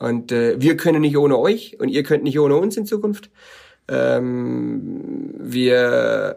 [0.00, 3.30] Und äh, wir können nicht ohne euch und ihr könnt nicht ohne uns in Zukunft.
[3.86, 6.34] Ähm, wir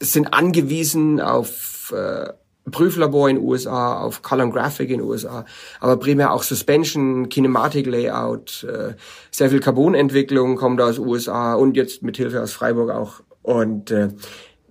[0.00, 2.32] sind angewiesen auf äh,
[2.70, 5.44] Prüflabor in USA, auf Color Graphic in USA,
[5.80, 8.94] aber primär auch Suspension, Kinematic Layout, äh,
[9.30, 13.22] sehr viel Carbonentwicklung kommt aus USA und jetzt mit Hilfe aus Freiburg auch.
[13.42, 14.08] Und äh,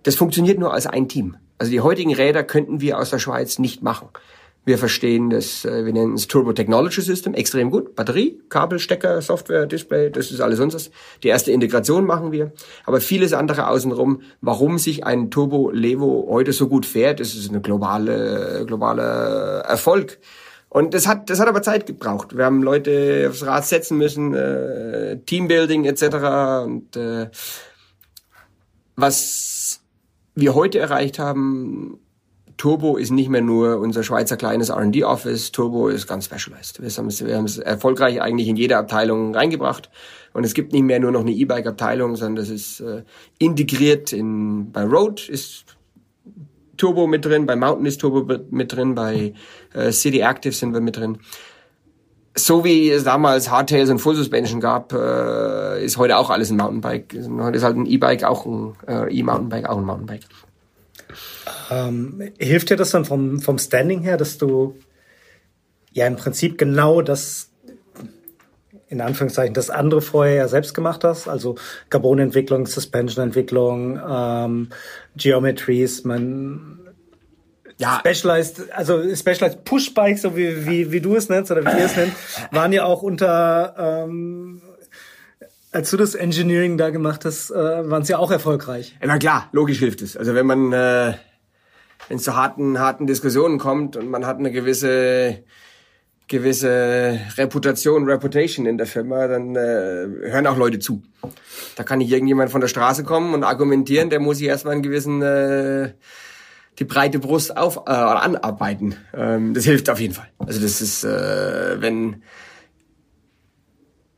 [0.04, 1.38] das funktioniert nur als ein Team.
[1.58, 4.10] Also die heutigen Räder könnten wir aus der Schweiz nicht machen.
[4.66, 7.96] Wir verstehen das, äh, wir nennen es Turbo Technology System, extrem gut.
[7.96, 10.90] Batterie, Kabel, Stecker, Software, Display, das ist alles unseres.
[11.22, 12.52] Die erste Integration machen wir.
[12.86, 17.50] Aber vieles andere außenrum, warum sich ein Turbo Levo heute so gut fährt, das ist
[17.50, 20.18] eine globale, globaler Erfolg.
[20.70, 22.36] Und das hat, das hat aber Zeit gebraucht.
[22.36, 26.66] Wir haben Leute aufs Rad setzen müssen, äh, Teambuilding etc.
[26.66, 27.30] Und äh,
[28.96, 29.80] was
[30.34, 32.00] wir heute erreicht haben,
[32.58, 35.52] Turbo ist nicht mehr nur unser Schweizer kleines R&D-Office.
[35.52, 36.82] Turbo ist ganz specialized.
[36.82, 39.90] Wir haben, es, wir haben es erfolgreich eigentlich in jede Abteilung reingebracht.
[40.34, 43.04] Und es gibt nicht mehr nur noch eine E-Bike-Abteilung, sondern das ist äh,
[43.40, 45.66] integriert in, bei Road ist
[46.78, 49.34] Turbo mit drin, bei Mountain ist Turbo mit drin, bei
[49.74, 51.18] äh, City Active sind wir mit drin.
[52.38, 56.58] So wie es damals Hardtails und Full Suspension gab, äh, ist heute auch alles ein
[56.58, 57.16] Mountainbike.
[57.40, 60.24] Heute ist halt ein E-Bike auch ein äh, E-Mountainbike auch ein Mountainbike.
[61.70, 64.76] Ähm, hilft dir das dann vom, vom Standing her, dass du
[65.92, 67.50] ja im Prinzip genau das,
[68.88, 71.28] in Anführungszeichen, das andere vorher ja selbst gemacht hast?
[71.28, 71.56] Also
[71.90, 74.70] Carbonentwicklung, Suspension-Entwicklung, ähm,
[75.16, 76.80] Geometries, man
[77.78, 81.86] Ja, Specialized, also Specialized Pushbikes, so wie, wie, wie du es nennst oder wie ihr
[81.86, 82.14] es nennt,
[82.52, 84.62] waren ja auch unter, ähm,
[85.74, 87.56] als du das Engineering da gemacht hast, äh,
[87.90, 88.96] waren es ja auch erfolgreich.
[89.04, 90.16] Na klar, logisch hilft es.
[90.16, 91.14] Also wenn man, äh,
[92.08, 95.44] wenn es zu harten, harten Diskussionen kommt und man hat eine gewisse,
[96.28, 101.04] gewisse Reputation, Reputation in der Firma, dann äh, hören auch Leute zu.
[101.76, 104.84] Da kann nicht irgendjemand von der Straße kommen und argumentieren, der muss sich erstmal einen
[104.84, 105.94] gewissen äh,
[106.80, 108.96] die breite Brust auf äh, anarbeiten.
[109.14, 110.30] Ähm, das hilft auf jeden Fall.
[110.40, 112.24] Also das ist, äh, wenn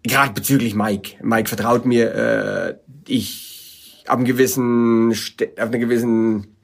[0.03, 1.17] gerade bezüglich Mike.
[1.21, 2.13] Mike vertraut mir.
[2.13, 2.75] Äh,
[3.07, 6.56] ich ab einem gewissen auf einer gewissen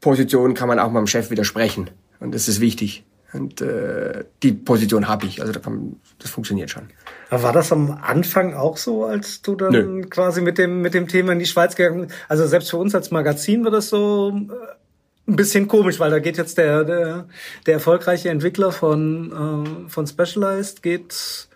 [0.00, 1.90] Position kann man auch meinem Chef widersprechen
[2.20, 3.04] und das ist wichtig.
[3.32, 5.40] Und äh, die Position habe ich.
[5.40, 6.88] Also da kann, das funktioniert schon.
[7.28, 10.02] Aber war das am Anfang auch so, als du dann Nö.
[10.02, 12.14] quasi mit dem, mit dem Thema in die Schweiz gegangen bist?
[12.28, 16.18] Also selbst für uns als Magazin war das so äh, ein bisschen komisch, weil da
[16.18, 17.28] geht jetzt der, der,
[17.66, 21.48] der erfolgreiche Entwickler von, äh, von Specialized geht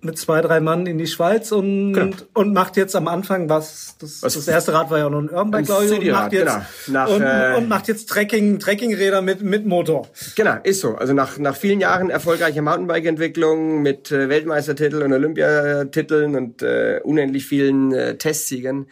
[0.00, 2.16] mit zwei, drei Mann in die Schweiz und, Genau.
[2.34, 5.28] und macht jetzt am Anfang was, das, Was- das erste Rad war ja noch ein
[5.30, 6.46] Urbanbike, glaube ich, und macht jetzt,
[6.86, 7.04] genau.
[7.04, 10.08] Nach, und, äh, und macht jetzt Trekking, Trekkingräder mit, mit Motor.
[10.36, 10.94] Genau, ist so.
[10.96, 17.46] Also nach, nach vielen Jahren erfolgreicher Mountainbike-Entwicklung mit äh, Weltmeistertiteln und Olympiatiteln und äh, unendlich
[17.46, 18.86] vielen äh, Testsiegern,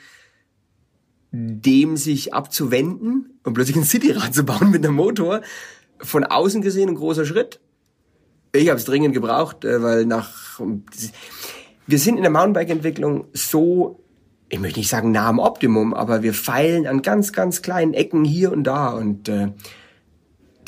[1.32, 5.42] dem sich abzuwenden und plötzlich ein Cityrad zu bauen mit einem Motor,
[6.02, 7.60] von außen gesehen ein großer Schritt.
[8.52, 10.60] Ich habe es dringend gebraucht, äh, weil nach
[11.86, 14.00] wir sind in der Mountainbike-Entwicklung so
[14.50, 18.24] ich möchte nicht sagen nah am Optimum, aber wir feilen an ganz, ganz kleinen Ecken
[18.24, 19.52] hier und da und äh,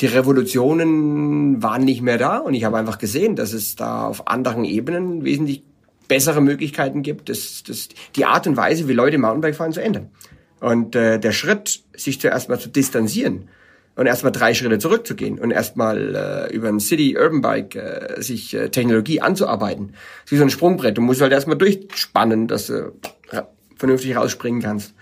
[0.01, 4.27] die Revolutionen waren nicht mehr da und ich habe einfach gesehen, dass es da auf
[4.27, 5.63] anderen Ebenen wesentlich
[6.07, 10.09] bessere Möglichkeiten gibt, das, das, die Art und Weise, wie Leute Mountainbike fahren, zu ändern.
[10.59, 13.49] Und äh, der Schritt, sich zuerst mal zu distanzieren
[13.95, 16.15] und erstmal drei Schritte zurückzugehen und erstmal
[16.49, 19.93] äh, über ein City Urban Bike äh, sich äh, Technologie anzuarbeiten,
[20.27, 20.97] wie so ein Sprungbrett.
[20.97, 22.93] Du musst halt erstmal durchspannen, dass du
[23.75, 24.93] vernünftig rausspringen kannst.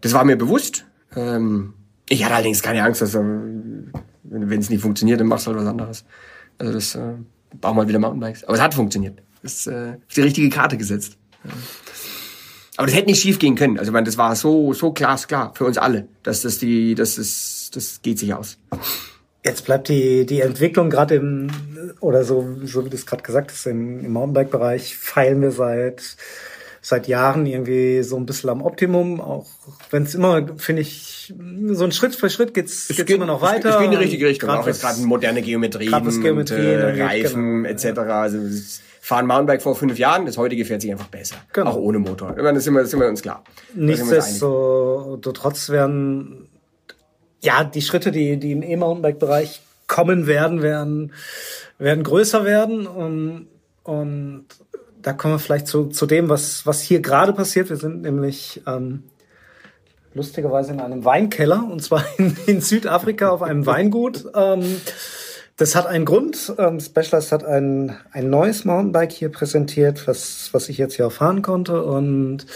[0.00, 0.86] Das war mir bewusst.
[1.14, 1.74] Ähm,
[2.08, 3.20] ich hatte allerdings keine Angst, dass äh,
[4.22, 6.04] wenn es nicht funktioniert, dann machst du halt was anderes.
[6.58, 7.14] Also das äh,
[7.60, 8.44] bau mal wieder Mountainbikes.
[8.44, 9.22] Aber es hat funktioniert.
[9.42, 11.18] Das ist äh, auf die richtige Karte gesetzt.
[12.76, 13.78] Aber das hätte nicht schief gehen können.
[13.78, 17.18] Also ich meine, das war so so glasklar für uns alle, dass das die, das
[17.70, 18.58] das geht sich aus.
[19.44, 21.50] Jetzt bleibt die die Entwicklung gerade im
[22.00, 26.16] oder so so wie du es gerade gesagt hast im, im Mountainbike-Bereich feilen wir seit
[26.86, 29.46] seit Jahren irgendwie so ein bisschen am Optimum, auch
[29.90, 31.34] wenn es immer, finde ich,
[31.72, 33.70] so ein Schritt für Schritt geht's, es geht's geht, immer noch weiter.
[33.70, 36.82] Es geht in die richtige Richtung, Grad auch jetzt gerade moderne Geometrien, was Geometrien und,
[36.82, 37.98] äh, angeht, Reifen genau, etc.
[37.98, 38.38] Also
[39.00, 41.70] fahren Mountainbike vor fünf Jahren, das heutige fährt sich einfach besser, Genau.
[41.70, 42.30] auch ohne Motor.
[42.36, 43.42] Ich meine, Das sind wir, das sind wir uns klar.
[43.74, 46.45] Nichtsdestotrotz werden
[47.42, 51.12] ja die Schritte, die die im E-Mountainbike-Bereich kommen werden, werden
[51.78, 53.48] werden größer werden und,
[53.84, 54.46] und
[55.02, 57.68] da kommen wir vielleicht zu, zu dem, was was hier gerade passiert.
[57.70, 59.04] Wir sind nämlich ähm,
[60.14, 64.26] lustigerweise in einem Weinkeller und zwar in, in Südafrika auf einem Weingut.
[64.34, 64.80] Ähm,
[65.56, 66.52] das hat einen Grund.
[66.58, 71.12] Ähm, Specialized hat ein, ein neues Mountainbike hier präsentiert, was, was ich jetzt hier auch
[71.12, 71.82] fahren konnte.
[71.82, 72.46] Und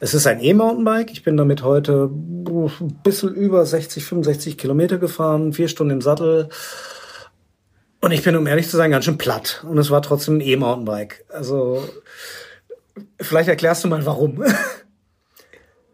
[0.00, 1.12] es ist ein E-Mountainbike.
[1.12, 6.48] Ich bin damit heute ein bisschen über 60, 65 Kilometer gefahren, vier Stunden im Sattel.
[8.00, 9.62] Und ich bin, um ehrlich zu sein, ganz schön platt.
[9.68, 11.26] Und es war trotzdem ein E-Mountainbike.
[11.28, 11.86] Also,
[13.20, 14.42] vielleicht erklärst du mal, warum.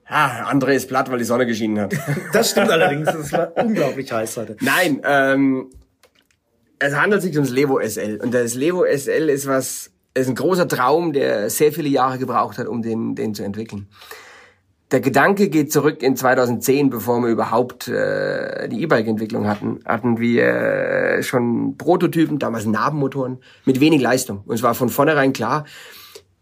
[0.09, 1.95] Ja, André ist platt, weil die Sonne geschienen hat.
[2.33, 3.13] Das stimmt allerdings.
[3.13, 4.57] Es war unglaublich heiß heute.
[4.61, 5.73] Nein, ähm,
[6.79, 8.21] es handelt sich ums Levo SL.
[8.23, 12.59] Und das Levo SL ist was, ist ein großer Traum, der sehr viele Jahre gebraucht
[12.59, 13.89] hat, um den, den zu entwickeln.
[14.93, 19.81] Der Gedanke geht zurück in 2010, bevor wir überhaupt äh, die E-Bike-Entwicklung hatten.
[19.85, 24.43] Hatten wir äh, schon Prototypen, damals Nabenmotoren, mit wenig Leistung.
[24.47, 25.65] Und es war von vornherein klar,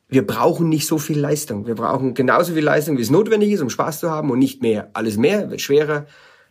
[0.09, 1.67] wir brauchen nicht so viel Leistung.
[1.67, 4.61] Wir brauchen genauso viel Leistung, wie es notwendig ist, um Spaß zu haben und nicht
[4.61, 4.91] mehr.
[4.93, 6.05] Alles mehr wird schwerer,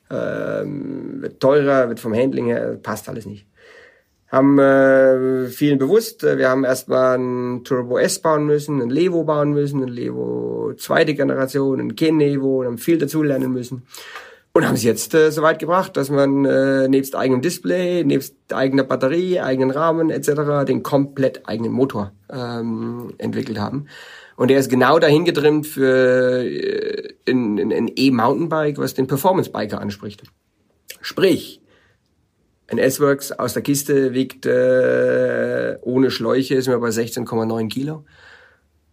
[0.10, 3.46] ähm, wird teurer, wird vom Handling her, passt alles nicht.
[4.34, 9.26] Haben äh, vielen bewusst, äh, wir haben erstmal ein Turbo S bauen müssen, ein Levo
[9.26, 13.84] bauen müssen, ein Levo zweite Generation, ein Ken Evo und haben viel dazu lernen müssen.
[14.52, 18.36] Und haben es jetzt äh, so weit gebracht, dass man äh, nebst eigenem Display, nebst
[18.52, 20.66] eigener Batterie, eigenen Rahmen etc.
[20.68, 23.86] den komplett eigenen Motor ähm, entwickelt haben.
[24.36, 30.24] Und der ist genau dahin getrimmt für äh, ein E-Mountainbike, was den Performance-Biker anspricht.
[31.02, 31.62] Sprich,
[32.68, 38.06] ein S-Works aus der Kiste wiegt äh, ohne Schläuche, sind wir bei 16,9 Kilo.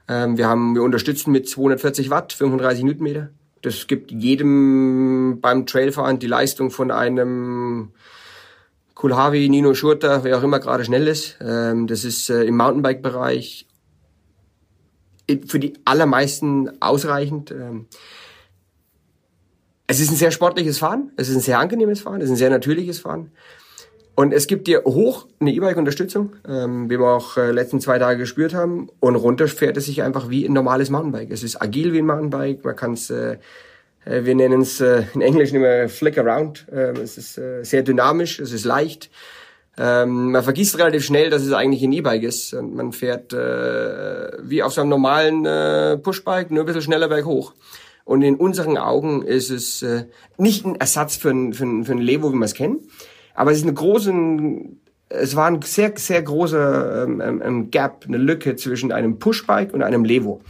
[0.08, 3.30] Ähm, wir haben, wir unterstützen mit 240 Watt, 35 Newtonmeter.
[3.62, 7.92] Das gibt jedem beim Trailfahren die Leistung von einem
[8.94, 11.38] Kulhavi, Nino Schurter, wer auch immer gerade schnell ist.
[11.40, 13.66] Ähm, das ist äh, im Mountainbike-Bereich
[15.46, 17.50] für die allermeisten ausreichend.
[17.52, 17.86] Ähm,
[19.86, 22.36] es ist ein sehr sportliches Fahren, es ist ein sehr angenehmes Fahren, es ist ein
[22.36, 23.32] sehr natürliches Fahren.
[24.20, 28.18] Und es gibt dir hoch eine E-Bike-Unterstützung, ähm, wie wir auch äh, letzten zwei Tage
[28.18, 28.90] gespürt haben.
[29.00, 31.30] Und runter fährt es sich einfach wie ein normales Mountainbike.
[31.30, 32.62] Es ist agil wie ein Mountainbike.
[32.62, 33.38] Man kann es, äh,
[34.04, 36.66] äh, wir nennen es äh, in Englisch immer Flick Around.
[36.70, 39.08] Ähm, es ist äh, sehr dynamisch, es ist leicht.
[39.78, 42.52] Ähm, man vergisst relativ schnell, dass es eigentlich ein E-Bike ist.
[42.52, 47.08] Und man fährt äh, wie auf so einem normalen äh, Pushbike, nur ein bisschen schneller
[47.08, 47.54] berghoch.
[48.04, 50.04] Und in unseren Augen ist es äh,
[50.36, 52.80] nicht ein Ersatz für ein, für ein, für ein Levo, wie wir es kennen.
[53.40, 54.12] Aber es ist eine große,
[55.08, 59.82] es war ein sehr, sehr großer ähm, ähm, Gap, eine Lücke zwischen einem Pushbike und
[59.82, 60.42] einem Levo.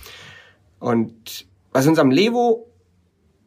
[0.81, 2.67] Und was uns am Levo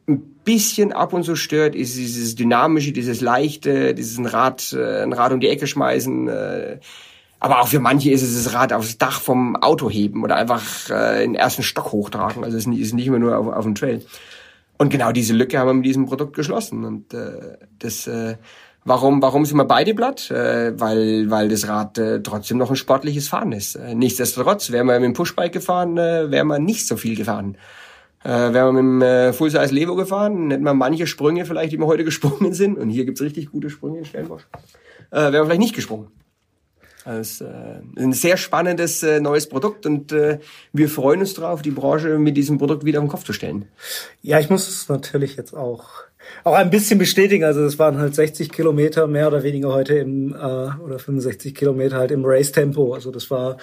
[0.08, 5.02] ein bisschen ab und zu stört, ist dieses dynamische, dieses leichte, dieses ein Rad, äh,
[5.02, 6.28] ein Rad um die Ecke schmeißen.
[6.28, 6.78] Äh,
[7.38, 10.88] aber auch für manche ist es das Rad aufs Dach vom Auto heben oder einfach
[10.88, 12.44] äh, den ersten Stock hochtragen.
[12.44, 14.00] Also es ist nicht, immer nur auf, auf dem Trail.
[14.78, 16.86] Und genau diese Lücke haben wir mit diesem Produkt geschlossen.
[16.86, 18.08] Und äh, das
[18.86, 20.30] Warum, warum sind wir beide platt?
[20.30, 23.76] Äh, weil, weil das Rad äh, trotzdem noch ein sportliches Fahren ist.
[23.76, 27.56] Äh, nichtsdestotrotz, wären wir mit dem Pushbike gefahren, äh, wären wir nicht so viel gefahren.
[28.24, 31.78] Äh, wären wir mit dem äh, Full-Size Levo gefahren, hätten wir manche Sprünge vielleicht, die
[31.78, 34.46] wir heute gesprungen sind, und hier gibt's richtig gute Sprünge in Stellenbosch,
[35.10, 36.08] äh, wären wir vielleicht nicht gesprungen.
[37.04, 40.40] Also, äh, ein sehr spannendes äh, neues Produkt und äh,
[40.72, 43.66] wir freuen uns darauf, die Branche mit diesem Produkt wieder auf den Kopf zu stellen.
[44.22, 45.84] Ja, ich muss es natürlich jetzt auch
[46.44, 47.44] auch ein bisschen bestätigen.
[47.44, 51.96] Also es waren halt 60 Kilometer mehr oder weniger heute im äh, oder 65 Kilometer
[51.96, 52.94] halt im Race-Tempo.
[52.94, 53.56] Also das war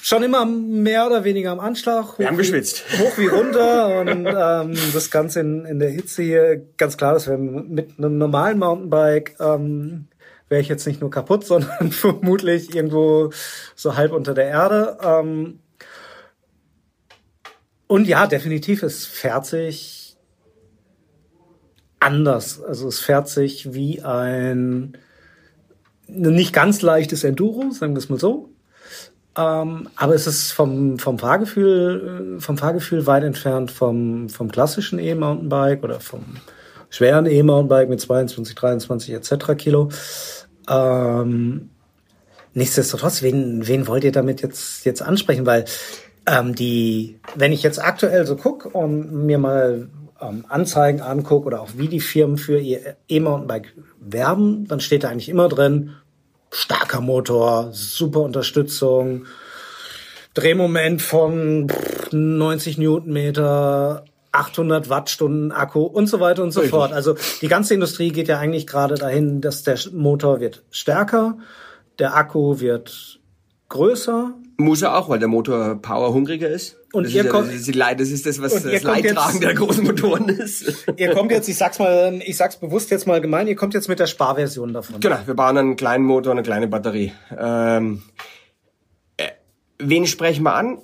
[0.00, 2.18] schon immer mehr oder weniger am Anschlag.
[2.18, 2.84] Wir haben geschwitzt.
[2.98, 6.62] Hoch wie runter und ähm, das Ganze in, in der Hitze hier.
[6.76, 10.06] Ganz klar, dass wir mit einem normalen Mountainbike ähm,
[10.48, 13.30] wäre ich jetzt nicht nur kaputt, sondern vermutlich irgendwo
[13.74, 14.98] so halb unter der Erde.
[15.02, 15.60] Ähm,
[17.86, 19.97] und ja, definitiv, fährt sich
[22.08, 22.62] anders.
[22.62, 24.96] Also es fährt sich wie ein
[26.06, 28.48] nicht ganz leichtes Enduro, sagen wir es mal so.
[29.36, 34.98] Ähm, aber es ist vom, vom Fahrgefühl, äh, vom Fahrgefühl weit entfernt vom, vom klassischen
[34.98, 36.24] E-Mountainbike oder vom
[36.88, 39.54] schweren E-Mountainbike mit 22, 23 etc.
[39.56, 39.90] Kilo.
[40.68, 41.70] Ähm,
[42.54, 45.44] nichtsdestotrotz, wen, wen wollt ihr damit jetzt, jetzt ansprechen?
[45.44, 45.66] Weil
[46.26, 49.88] ähm, die, wenn ich jetzt aktuell so gucke und mir mal
[50.20, 55.08] ähm, Anzeigen angucke oder auch wie die Firmen für ihr E-Mountainbike werben, dann steht da
[55.08, 55.94] eigentlich immer drin,
[56.50, 59.26] starker Motor, super Unterstützung,
[60.34, 61.66] Drehmoment von
[62.12, 66.70] 90 Newtonmeter, 800 Wattstunden Akku und so weiter und so Richtig.
[66.70, 66.92] fort.
[66.92, 71.38] Also die ganze Industrie geht ja eigentlich gerade dahin, dass der Motor wird stärker,
[71.98, 73.20] der Akku wird
[73.68, 74.34] größer.
[74.58, 76.77] Muss er auch, weil der Motor Power hungriger ist.
[76.92, 80.28] Und das ihr ist kommt, ja, das, ist das, was das Leidtragen der großen Motoren
[80.30, 80.86] ist.
[80.96, 83.88] Ihr kommt jetzt, ich sag's mal, ich sag's bewusst jetzt mal gemein, ihr kommt jetzt
[83.88, 84.98] mit der Sparversion davon.
[85.00, 87.12] Genau, wir bauen einen kleinen Motor und eine kleine Batterie.
[87.38, 88.02] Ähm,
[89.18, 89.28] äh,
[89.78, 90.78] wen sprechen wir an?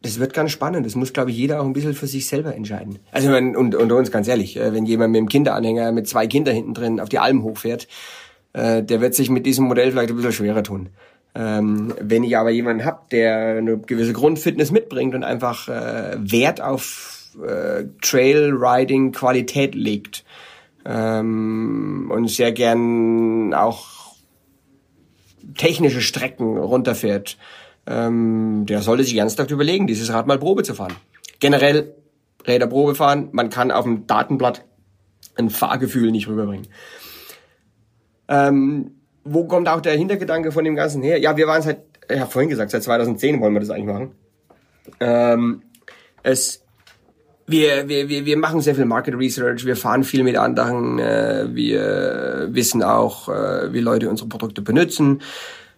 [0.00, 0.86] Das wird ganz spannend.
[0.86, 2.98] Das muss, glaube ich, jeder auch ein bisschen für sich selber entscheiden.
[3.12, 6.54] Also und unter uns ganz ehrlich, äh, wenn jemand mit dem Kinderanhänger mit zwei Kindern
[6.54, 7.88] hinten drin auf die Alm hochfährt,
[8.54, 10.88] äh, der wird sich mit diesem Modell vielleicht ein bisschen schwerer tun.
[11.34, 16.60] Ähm, wenn ich aber jemanden hab, der eine gewisse Grundfitness mitbringt und einfach äh, Wert
[16.60, 20.24] auf äh, Trail-Riding Qualität legt
[20.84, 24.14] ähm, und sehr gern auch
[25.56, 27.38] technische Strecken runterfährt,
[27.86, 30.94] ähm, der sollte sich ernsthaft überlegen, dieses Rad mal Probe zu fahren.
[31.40, 31.94] Generell
[32.46, 34.64] Räder Probe fahren, man kann auf dem Datenblatt
[35.36, 36.66] ein Fahrgefühl nicht rüberbringen.
[38.28, 41.18] Ähm, wo kommt auch der Hintergedanke von dem Ganzen her?
[41.18, 44.12] Ja, wir waren seit, ich habe vorhin gesagt, seit 2010 wollen wir das eigentlich machen.
[45.00, 45.62] Ähm,
[46.22, 46.64] es,
[47.46, 51.46] wir, wir, wir, wir machen sehr viel Market Research, wir fahren viel mit anderen, äh,
[51.50, 55.22] wir wissen auch, äh, wie Leute unsere Produkte benutzen.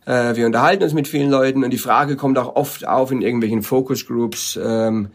[0.06, 3.22] Äh, wir unterhalten uns mit vielen Leuten und die Frage kommt auch oft auf in
[3.22, 5.08] irgendwelchen Focus Groups, ähm,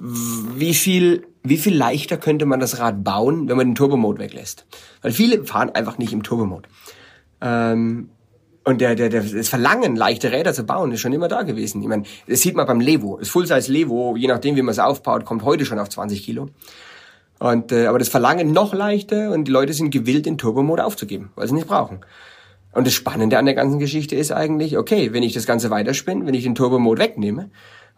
[0.00, 4.66] wie viel, wie viel leichter könnte man das Rad bauen, wenn man den Turbo-Mode weglässt?
[5.00, 6.68] Weil viele fahren einfach nicht im Turbo-Mode.
[7.40, 8.10] Ähm,
[8.64, 11.82] und der, der, der, das Verlangen, leichte Räder zu bauen, ist schon immer da gewesen.
[11.82, 13.18] Ich meine, das sieht man beim Levo.
[13.18, 16.48] Das Full-Size Levo, je nachdem, wie man es aufbaut, kommt heute schon auf 20 Kilo.
[17.40, 21.32] Und, äh, aber das Verlangen noch leichter und die Leute sind gewillt, den Turbo-Mode aufzugeben,
[21.34, 22.00] weil sie nicht brauchen.
[22.72, 26.24] Und das Spannende an der ganzen Geschichte ist eigentlich, okay, wenn ich das Ganze weiterspinne,
[26.24, 27.50] wenn ich den Turbo-Mode wegnehme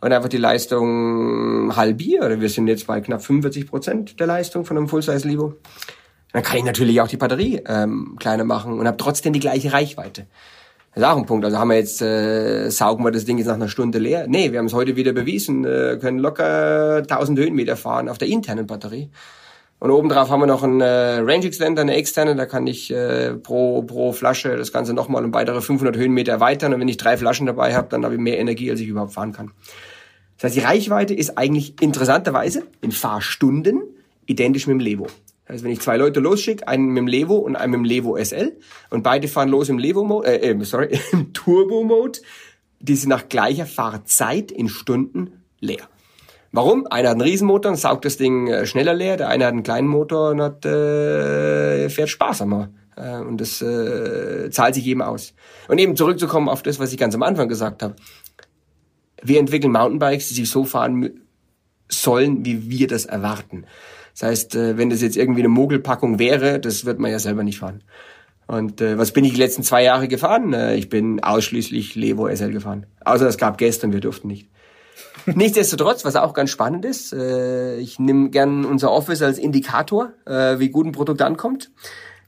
[0.04, 4.76] und einfach die Leistung halbiere, wir sind jetzt bei knapp 45 Prozent der Leistung von
[4.76, 5.54] einem Full-Size-Libo,
[6.34, 9.72] dann kann ich natürlich auch die Batterie ähm, kleiner machen und habe trotzdem die gleiche
[9.72, 10.26] Reichweite.
[10.94, 11.46] Das ist auch ein Punkt.
[11.46, 14.26] Also haben wir jetzt, äh, saugen wir das Ding jetzt nach einer Stunde leer?
[14.28, 18.28] Nee, wir haben es heute wieder bewiesen, äh, können locker 1000 Höhenmeter fahren auf der
[18.28, 19.08] internen Batterie.
[19.78, 23.34] Und obendrauf haben wir noch einen äh, Range Extender, eine externe, da kann ich äh,
[23.34, 26.74] pro, pro Flasche das Ganze nochmal um weitere 500 Höhenmeter erweitern.
[26.74, 29.14] Und wenn ich drei Flaschen dabei habe, dann habe ich mehr Energie, als ich überhaupt
[29.14, 29.52] fahren kann.
[30.36, 33.82] Das heißt, die Reichweite ist eigentlich interessanterweise in Fahrstunden
[34.26, 35.06] identisch mit dem Levo.
[35.46, 37.84] Das heißt, wenn ich zwei Leute losschicke, einen mit dem Levo und einen mit dem
[37.84, 38.56] Levo SL
[38.90, 42.20] und beide fahren los im Levo-Mode, äh, äh, sorry, im Turbo-Mode,
[42.80, 45.88] die sind nach gleicher Fahrzeit in Stunden leer.
[46.52, 46.86] Warum?
[46.86, 49.64] Einer hat einen Riesenmotor und saugt das Ding äh, schneller leer, der eine hat einen
[49.64, 52.70] kleinen Motor und hat, äh, fährt sparsamer.
[52.96, 55.34] Äh, und das äh, zahlt sich eben aus.
[55.68, 57.96] Und eben zurückzukommen auf das, was ich ganz am Anfang gesagt habe.
[59.24, 61.20] Wir entwickeln Mountainbikes, die sich so fahren
[61.88, 63.64] sollen, wie wir das erwarten.
[64.12, 67.42] Das heißt, äh, wenn das jetzt irgendwie eine Mogelpackung wäre, das wird man ja selber
[67.42, 67.82] nicht fahren.
[68.46, 70.52] Und äh, was bin ich die letzten zwei Jahre gefahren?
[70.52, 72.86] Äh, ich bin ausschließlich Levo SL gefahren.
[73.04, 74.48] Außer es gab Gäste und wir durften nicht.
[75.26, 80.58] Nichtsdestotrotz, was auch ganz spannend ist, äh, ich nehme gern unser Office als Indikator, äh,
[80.58, 81.70] wie gut ein Produkt ankommt.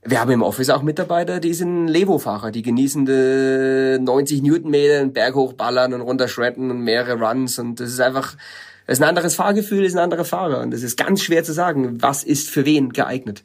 [0.09, 5.13] Wir haben im Office auch Mitarbeiter, die sind Levo-Fahrer, die genießen die 90 Newtonmeter, einen
[5.13, 8.37] Berg hochballern und runterschredden und mehrere Runs und das ist einfach,
[8.87, 11.53] das ist ein anderes Fahrgefühl, ist ein anderer Fahrer und das ist ganz schwer zu
[11.53, 13.43] sagen, was ist für wen geeignet.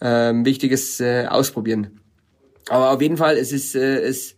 [0.00, 2.00] Ähm, wichtig ist äh, ausprobieren.
[2.68, 4.34] Aber auf jeden Fall, es ist, äh, es,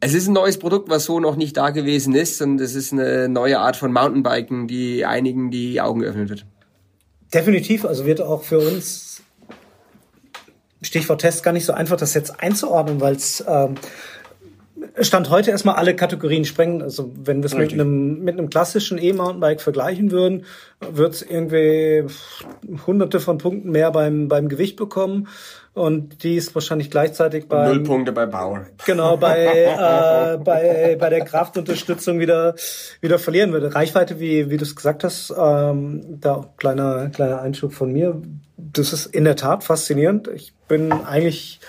[0.00, 2.42] es ist ein neues Produkt, was so noch nicht da gewesen ist.
[2.42, 6.46] Und es ist eine neue Art von Mountainbiken, die einigen die Augen geöffnet wird.
[7.32, 9.11] Definitiv, also wird auch für uns
[10.82, 13.76] Stichwort Test gar nicht so einfach, das jetzt einzuordnen, weil es ähm,
[15.00, 16.82] Stand heute erstmal alle Kategorien sprengen.
[16.82, 20.44] Also wenn wir es mit einem, mit einem klassischen E-Mountainbike vergleichen würden,
[20.80, 22.04] wird es irgendwie
[22.86, 25.28] hunderte von Punkten mehr beim, beim Gewicht bekommen.
[25.74, 28.66] Und die ist wahrscheinlich gleichzeitig bei Null Punkte bei Bauer.
[28.84, 32.54] genau bei äh, bei bei der Kraftunterstützung wieder
[33.00, 33.74] wieder verlieren würde.
[33.74, 38.20] Reichweite, wie wie du es gesagt hast, ähm, da kleiner kleiner Einschub von mir.
[38.72, 40.28] Das ist in der Tat faszinierend.
[40.28, 41.60] Ich bin eigentlich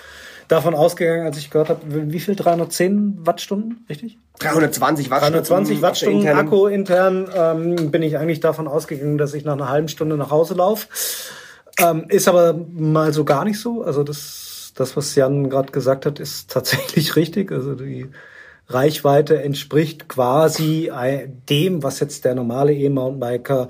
[0.48, 1.80] davon ausgegangen, als ich gehört habe,
[2.12, 4.18] wie viel 310 Wattstunden, richtig?
[4.40, 5.32] 320 Wattstunden.
[5.44, 9.68] 320 Wattstunden internen- Akku intern ähm, bin ich eigentlich davon ausgegangen, dass ich nach einer
[9.68, 10.88] halben Stunde nach Hause laufe.
[11.78, 13.82] Ähm, ist aber mal so gar nicht so.
[13.82, 17.50] Also das, das was Jan gerade gesagt hat, ist tatsächlich richtig.
[17.50, 18.06] Also die
[18.68, 23.68] Reichweite entspricht quasi ein- dem, was jetzt der normale E-Mountainbiker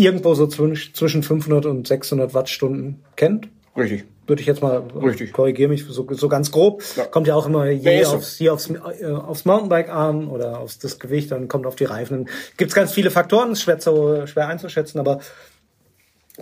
[0.00, 3.48] irgendwo so zwischen zwischen 500 und 600 Wattstunden kennt.
[3.76, 4.04] Richtig.
[4.26, 5.32] Würde ich jetzt mal Richtig.
[5.32, 6.82] korrigiere mich so, so ganz grob.
[6.96, 7.04] Ja.
[7.04, 11.00] Kommt ja auch immer je aufs, je aufs, äh, aufs Mountainbike an oder aufs das
[11.00, 12.28] Gewicht, dann kommt auf die Reifen.
[12.56, 15.20] Gibt es ganz viele Faktoren, ist schwer, zu, schwer einzuschätzen, aber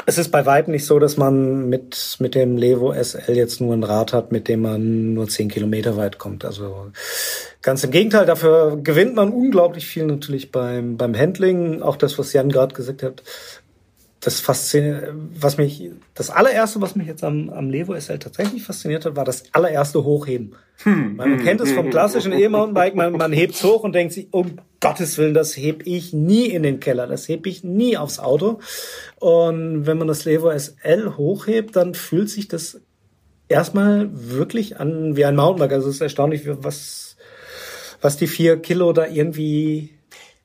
[0.07, 3.75] es ist bei weitem nicht so, dass man mit, mit dem Levo SL jetzt nur
[3.75, 6.45] ein Rad hat, mit dem man nur 10 Kilometer weit kommt.
[6.45, 6.91] Also
[7.63, 11.83] ganz im Gegenteil, dafür gewinnt man unglaublich viel natürlich beim, beim Handling.
[11.83, 13.23] Auch das, was Jan gerade gesagt hat,
[14.21, 19.05] das fasziniert, was mich, das allererste, was mich jetzt am, am Levo SL tatsächlich fasziniert
[19.05, 20.57] hat, war das allererste Hochheben.
[20.83, 24.59] Hm, man kennt es vom klassischen E-Mountainbike, man, man hebt's hoch und denkt sich, um
[24.81, 28.59] Gottes Willen, das heb ich nie in den Keller, das heb ich nie aufs Auto.
[29.21, 32.81] Und wenn man das Levo SL hochhebt, dann fühlt sich das
[33.49, 35.73] erstmal wirklich an wie ein Mountainbike.
[35.73, 37.17] Also es ist erstaunlich, was,
[38.01, 39.91] was die vier Kilo da irgendwie,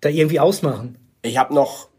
[0.02, 0.98] da irgendwie ausmachen.
[1.24, 1.90] Ich habe noch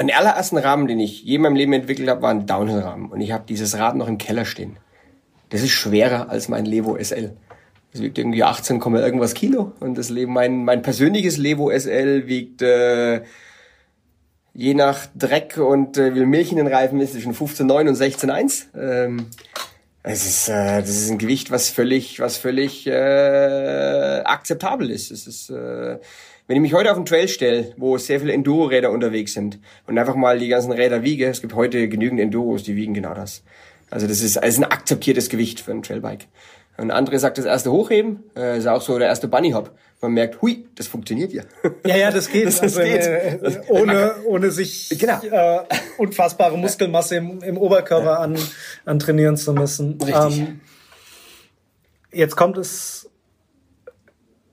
[0.00, 3.10] einen allerersten Rahmen, den ich je in meinem Leben entwickelt habe, war ein Downhill-Rahmen.
[3.10, 4.78] Und ich habe dieses Rad noch im Keller stehen.
[5.50, 7.36] Das ist schwerer als mein Levo SL.
[7.92, 9.72] Das wiegt irgendwie 18, Komma irgendwas Kilo.
[9.80, 13.22] Und das Leben, mein, mein persönliches Levo SL wiegt äh,
[14.54, 18.66] je nach Dreck und äh, wie Milch in den Reifen ist, zwischen 15,9 und 16,1.
[18.78, 19.26] Ähm,
[20.02, 25.10] es ist, äh, das ist ein Gewicht, was völlig, was völlig äh, akzeptabel ist.
[25.10, 25.98] Es ist, äh,
[26.50, 29.96] wenn ich mich heute auf den Trail stelle, wo sehr viele Enduro-Räder unterwegs sind und
[29.96, 33.44] einfach mal die ganzen Räder wiege, es gibt heute genügend Enduros, die wiegen genau das.
[33.88, 36.26] Also das ist, also ein akzeptiertes Gewicht für ein Trailbike.
[36.76, 39.70] Und André sagt, das erste Hochheben äh, ist auch so der erste Bunny Hop.
[40.00, 41.44] Man merkt, hui, das funktioniert ja.
[41.86, 42.46] Ja, ja, das geht.
[42.46, 43.06] Das also, geht.
[43.06, 45.22] Äh, ohne, ohne sich Genau.
[45.22, 45.60] äh,
[45.98, 48.36] unfassbare Muskelmasse im, im Oberkörper an,
[48.84, 50.00] an trainieren zu müssen.
[50.00, 50.48] Ähm, Richtig.
[52.10, 52.99] jetzt kommt es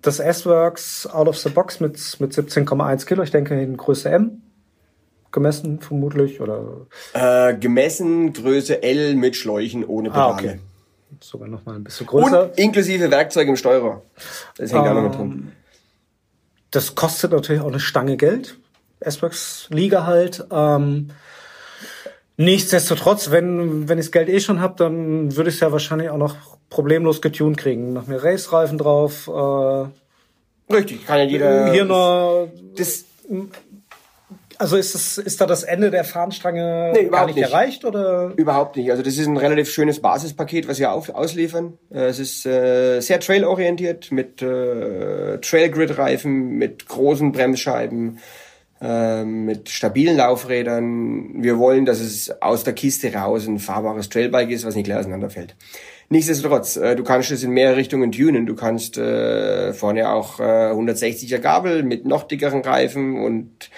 [0.07, 3.23] das S-Works out of the box mit, mit 17,1 Kilo.
[3.23, 4.41] Ich denke in Größe M.
[5.31, 10.33] Gemessen vermutlich oder Äh, gemessen Größe L mit Schläuchen ohne Pedale.
[10.33, 10.59] Ah, okay.
[11.19, 12.45] sogar noch mal ein bisschen größer.
[12.45, 14.01] Und inklusive Werkzeug im Steuerer.
[14.55, 15.51] Das hängt auch noch mit Ähm, drin.
[16.71, 18.57] Das kostet natürlich auch eine Stange Geld.
[19.01, 20.45] S-Works Liga halt.
[20.49, 21.09] Ähm,
[22.37, 26.09] nichtsdestotrotz, wenn, wenn ich das Geld eh schon habe, dann würde ich es ja wahrscheinlich
[26.09, 26.35] auch noch
[26.69, 27.93] problemlos getuned kriegen.
[27.93, 29.27] Noch mehr Race-Reifen drauf.
[29.27, 31.71] Äh, Richtig, kann ja jeder.
[31.71, 32.47] hier noch.
[32.75, 33.05] Das,
[34.59, 37.45] Also ist, das, ist da das Ende der Fahnenstange Nee, gar nicht, nicht.
[37.45, 37.85] erreicht?
[37.85, 38.33] Oder?
[38.35, 38.89] Überhaupt nicht.
[38.91, 41.77] Also das ist ein relativ schönes Basispaket, was wir auf, ausliefern.
[41.91, 48.17] Äh, Es ist äh, sehr trailorientiert mit äh, Trailgrid-Reifen, mit großen Bremsscheiben,
[48.79, 51.41] mit stabilen Laufrädern.
[51.41, 54.99] Wir wollen, dass es aus der Kiste raus ein fahrbares Trailbike ist, was nicht gleich
[54.99, 55.55] auseinanderfällt.
[56.09, 58.45] Nichtsdestotrotz, äh, du kannst es in mehrere Richtungen tunen.
[58.45, 63.69] Du kannst äh, vorne auch äh, 160er Gabel mit noch dickeren Reifen und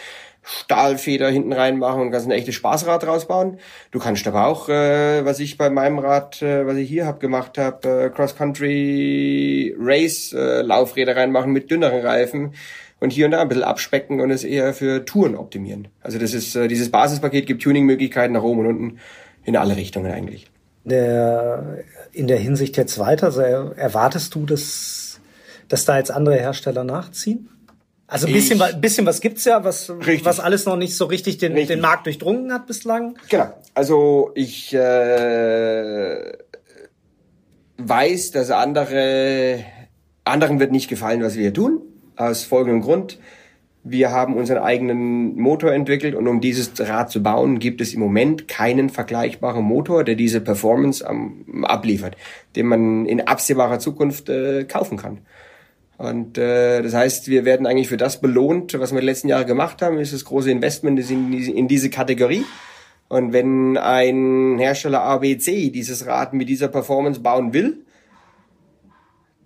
[0.44, 3.60] Stahlfeder hinten reinmachen und kannst ein echtes Spaßrad draus bauen.
[3.92, 7.20] Du kannst aber auch, äh, was ich bei meinem Rad, äh, was ich hier hab
[7.20, 12.54] gemacht habe, äh, Cross-Country Race äh, Laufräder reinmachen mit dünneren Reifen
[13.00, 15.88] und hier und da ein bisschen abspecken und es eher für Touren optimieren.
[16.02, 19.00] Also das ist äh, dieses Basispaket gibt Tuning-Möglichkeiten nach oben und unten
[19.46, 20.48] in alle Richtungen eigentlich.
[20.86, 21.80] Der,
[22.12, 23.28] in der Hinsicht jetzt weiter?
[23.28, 25.20] Also er- erwartest du, dass,
[25.68, 27.50] dass da jetzt andere Hersteller nachziehen?
[28.08, 30.26] Also ein bisschen, Ich- bisschen was gibt's ja, was, Richtig.
[30.26, 31.68] was alles noch nicht so richtig den, Richtig.
[31.76, 33.16] den Markt durchdrungen hat bislang.
[33.30, 33.54] Genau.
[33.76, 36.32] Also ich äh,
[37.78, 39.64] weiß, dass andere
[40.26, 41.82] anderen wird nicht gefallen, was wir hier tun.
[42.20, 43.18] Aus folgendem Grund.
[43.86, 48.02] Wir haben unseren eigenen Motor entwickelt und um dieses Rad zu bauen, gibt es im
[48.02, 52.18] Moment keinen vergleichbaren Motor, der diese Performance ähm, abliefert,
[52.58, 55.20] den man in absehbarer Zukunft äh, kaufen kann.
[55.98, 59.46] Und äh, das heißt, wir werden eigentlich für das belohnt, was wir die letzten Jahre
[59.46, 62.44] gemacht haben, ist das große Investment in, in diese Kategorie.
[63.08, 67.86] Und wenn ein Hersteller ABC dieses Rad mit dieser Performance bauen will,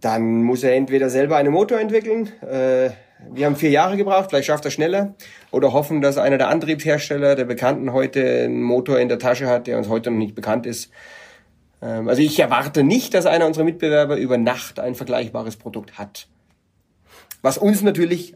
[0.03, 2.89] dann muss er entweder selber einen Motor entwickeln, äh,
[3.31, 5.15] wir haben vier Jahre gebraucht, vielleicht schafft er schneller.
[5.51, 9.67] Oder hoffen, dass einer der Antriebshersteller, der Bekannten, heute einen Motor in der Tasche hat,
[9.67, 10.91] der uns heute noch nicht bekannt ist.
[11.81, 16.27] Ähm, also ich erwarte nicht, dass einer unserer Mitbewerber über Nacht ein vergleichbares Produkt hat.
[17.41, 18.35] Was uns natürlich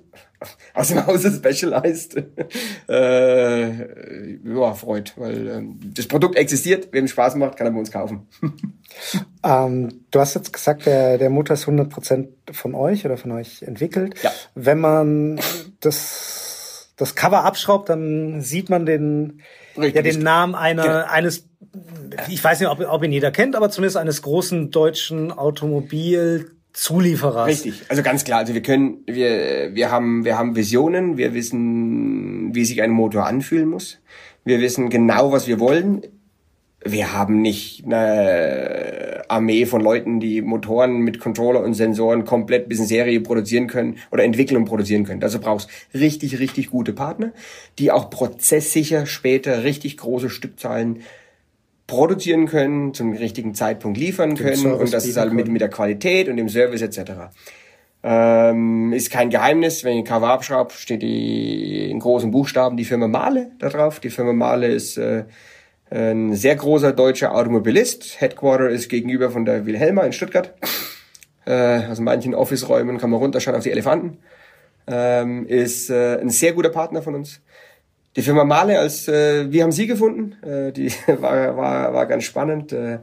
[0.74, 2.16] aus dem Hause Specialized
[2.90, 5.62] äh, ja, freut, weil äh,
[5.94, 8.28] das Produkt existiert, wem Spaß macht, kann er bei uns kaufen.
[9.44, 13.64] ähm, du hast jetzt gesagt, der, der Motor ist 100% von euch oder von euch
[13.64, 14.16] entwickelt.
[14.22, 14.32] Ja.
[14.54, 15.40] Wenn man
[15.80, 19.42] das, das Cover abschraubt, dann sieht man den,
[19.76, 21.06] ja, den Namen einer, genau.
[21.08, 21.48] eines,
[22.30, 27.48] ich weiß nicht, ob, ob ihn jeder kennt, aber zumindest eines großen deutschen Automobil Zulieferers.
[27.48, 28.40] Richtig, also ganz klar.
[28.40, 31.18] Also wir können, wir, wir haben, wir haben Visionen.
[31.18, 34.00] Wir wissen, wie sich ein Motor anfühlen muss.
[34.46, 36.04] Wir wissen genau, was wir wollen.
[36.86, 42.78] Wir haben nicht eine Armee von Leuten, die Motoren mit Controller und Sensoren komplett bis
[42.80, 45.24] in Serie produzieren können oder entwickeln und produzieren können.
[45.24, 47.32] Also brauchst richtig, richtig gute Partner,
[47.80, 51.02] die auch prozesssicher später richtig große Stückzahlen
[51.88, 56.28] produzieren können, zum richtigen Zeitpunkt liefern können und das ist halt mit, mit der Qualität
[56.28, 57.12] und dem Service etc.
[58.04, 63.08] Ähm, ist kein Geheimnis, wenn ich Cover abschraube, steht die in großen Buchstaben die Firma
[63.08, 64.00] Mahle da drauf.
[64.00, 65.24] Die Firma Mahle ist äh,
[65.90, 68.20] ein sehr großer deutscher Automobilist.
[68.20, 70.54] Headquarter ist gegenüber von der Wilhelma in Stuttgart.
[71.46, 74.18] Äh, aus manchen Office-Räumen kann man runterschauen auf die Elefanten.
[74.86, 77.42] Ähm, ist äh, ein sehr guter Partner von uns.
[78.18, 82.24] Die Firma Male, als äh, wir haben sie gefunden, äh, die war, war, war ganz
[82.24, 82.74] spannend.
[82.74, 82.98] Äh,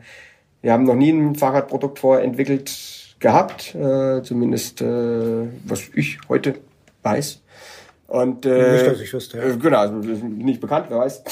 [0.61, 6.57] wir haben noch nie ein Fahrradprodukt vorher entwickelt gehabt, äh, zumindest äh, was ich heute
[7.05, 7.41] weiß.
[8.09, 9.39] Und, äh, nicht, dass ich wüsste.
[9.39, 9.45] Ja.
[9.45, 11.23] Äh, genau, also nicht bekannt, wer weiß.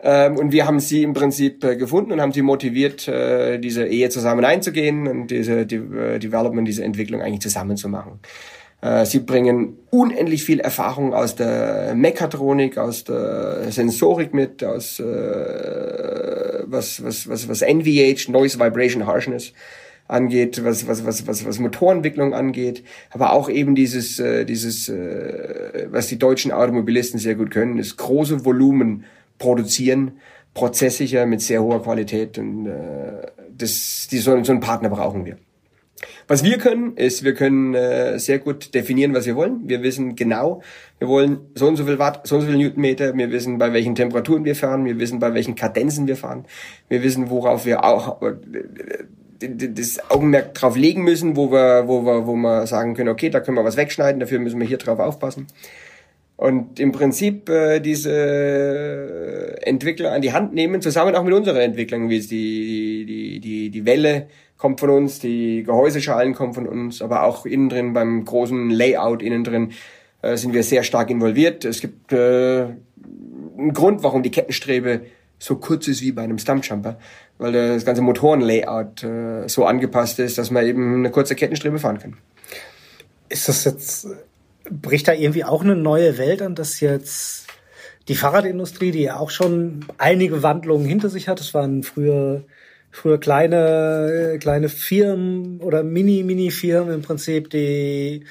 [0.00, 3.86] Ähm, und wir haben sie im Prinzip äh, gefunden und haben sie motiviert, äh, diese
[3.86, 8.20] Ehe zusammen einzugehen und diese die, äh, Development, diese Entwicklung eigentlich zusammen zu machen.
[8.80, 16.62] Äh, sie bringen unendlich viel Erfahrung aus der Mechatronik, aus der Sensorik mit, aus äh,
[16.66, 19.52] was, was, was, was NVH, Noise Vibration Harshness
[20.06, 25.86] angeht, was, was, was, was, was Motorentwicklung angeht, aber auch eben dieses, äh, dieses, äh,
[25.90, 29.04] was die deutschen Automobilisten sehr gut können, ist große Volumen
[29.38, 30.12] produzieren,
[30.54, 33.26] prozesssicher mit sehr hoher Qualität und äh,
[33.56, 35.36] das, die, so, so einen Partner brauchen wir.
[36.26, 39.68] Was wir können, ist, wir können äh, sehr gut definieren, was wir wollen.
[39.68, 40.62] Wir wissen genau,
[40.98, 43.16] wir wollen so und so viel Watt, so und so viel Newtonmeter.
[43.16, 44.84] Wir wissen, bei welchen Temperaturen wir fahren.
[44.84, 46.44] Wir wissen, bei welchen Kadenzen wir fahren.
[46.88, 48.34] Wir wissen, worauf wir auch äh,
[49.40, 53.40] das Augenmerk drauf legen müssen, wo wir, wo wir, wo wir sagen können, okay, da
[53.40, 54.20] können wir was wegschneiden.
[54.20, 55.46] Dafür müssen wir hier drauf aufpassen.
[56.36, 62.10] Und im Prinzip äh, diese Entwickler an die Hand nehmen, zusammen auch mit unserer Entwicklung,
[62.10, 64.28] wie es die, die, die, die Welle
[64.58, 69.22] kommt von uns, die Gehäuseschalen kommen von uns, aber auch innen drin beim großen Layout
[69.22, 69.72] innen drin
[70.20, 71.64] äh, sind wir sehr stark involviert.
[71.64, 72.66] Es gibt äh,
[73.56, 75.02] einen Grund, warum die Kettenstrebe
[75.38, 76.98] so kurz ist wie bei einem Stumpjumper,
[77.38, 82.00] weil das ganze Motorenlayout äh, so angepasst ist, dass man eben eine kurze Kettenstrebe fahren
[82.00, 82.16] kann.
[83.28, 84.08] Ist das jetzt,
[84.68, 87.46] bricht da irgendwie auch eine neue Welt an, dass jetzt
[88.08, 92.42] die Fahrradindustrie, die ja auch schon einige Wandlungen hinter sich hat, das waren früher
[92.98, 98.24] früher kleine, kleine Firmen oder Mini-Mini-Firmen im Prinzip, die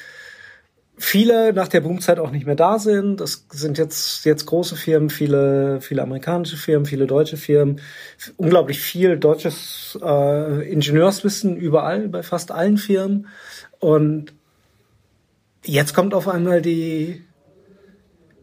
[0.97, 3.21] viele nach der Boomzeit auch nicht mehr da sind.
[3.21, 7.79] Das sind jetzt, jetzt große Firmen, viele, viele amerikanische Firmen, viele deutsche Firmen,
[8.35, 13.27] unglaublich viel deutsches äh, Ingenieurswissen überall, bei fast allen Firmen.
[13.79, 14.33] Und
[15.63, 17.23] jetzt kommt auf einmal die,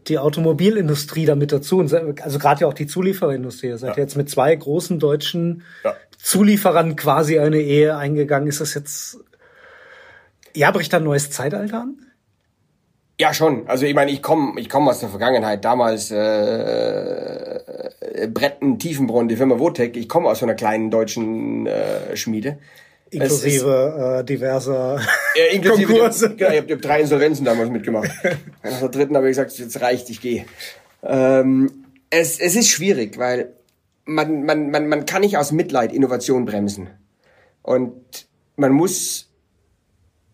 [0.07, 3.67] die Automobilindustrie damit dazu, also gerade ja auch die Zuliefererindustrie.
[3.67, 4.03] Ihr seid ja.
[4.03, 5.93] jetzt mit zwei großen deutschen ja.
[6.17, 8.47] Zulieferern quasi eine Ehe eingegangen.
[8.47, 9.17] Ist das jetzt,
[10.55, 11.97] ja, bricht da ein neues Zeitalter an?
[13.19, 13.67] Ja, schon.
[13.67, 15.63] Also ich meine, ich komme ich komm aus der Vergangenheit.
[15.63, 17.61] Damals äh,
[18.27, 19.95] Bretten, Tiefenbrunn, die Firma Votec.
[19.95, 22.57] Ich komme aus so einer kleinen deutschen äh, Schmiede.
[23.11, 24.99] Inklusive äh, diverser
[25.35, 26.31] ja, inklusive Konkurse.
[26.31, 28.11] Die, genau, ich habe hab drei Insolvenzen damals mitgemacht.
[28.63, 30.45] Nach der dritten habe ich gesagt, jetzt reicht, ich gehe.
[31.01, 33.53] Ähm, es, es ist schwierig, weil
[34.05, 36.89] man, man, man, man kann nicht aus Mitleid Innovation bremsen.
[37.61, 39.31] Und man muss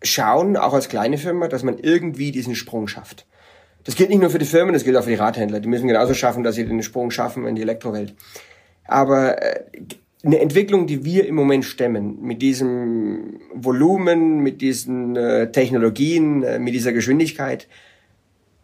[0.03, 3.25] schauen, auch als kleine Firma, dass man irgendwie diesen Sprung schafft.
[3.83, 5.59] Das gilt nicht nur für die Firmen, das gilt auch für die Radhändler.
[5.59, 8.13] Die müssen genauso schaffen, dass sie den Sprung schaffen in die Elektrowelt.
[8.85, 9.63] Aber äh,
[10.23, 16.59] eine Entwicklung, die wir im Moment stemmen, mit diesem Volumen, mit diesen äh, Technologien, äh,
[16.59, 17.67] mit dieser Geschwindigkeit,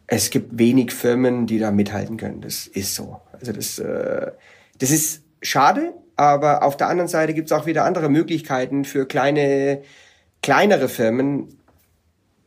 [0.05, 2.41] es gibt wenig Firmen, die da mithalten können.
[2.41, 3.19] Das ist so.
[3.33, 3.81] Also das,
[4.79, 9.05] das ist schade, aber auf der anderen Seite gibt es auch wieder andere Möglichkeiten für
[9.05, 9.81] kleine,
[10.41, 11.57] kleinere Firmen.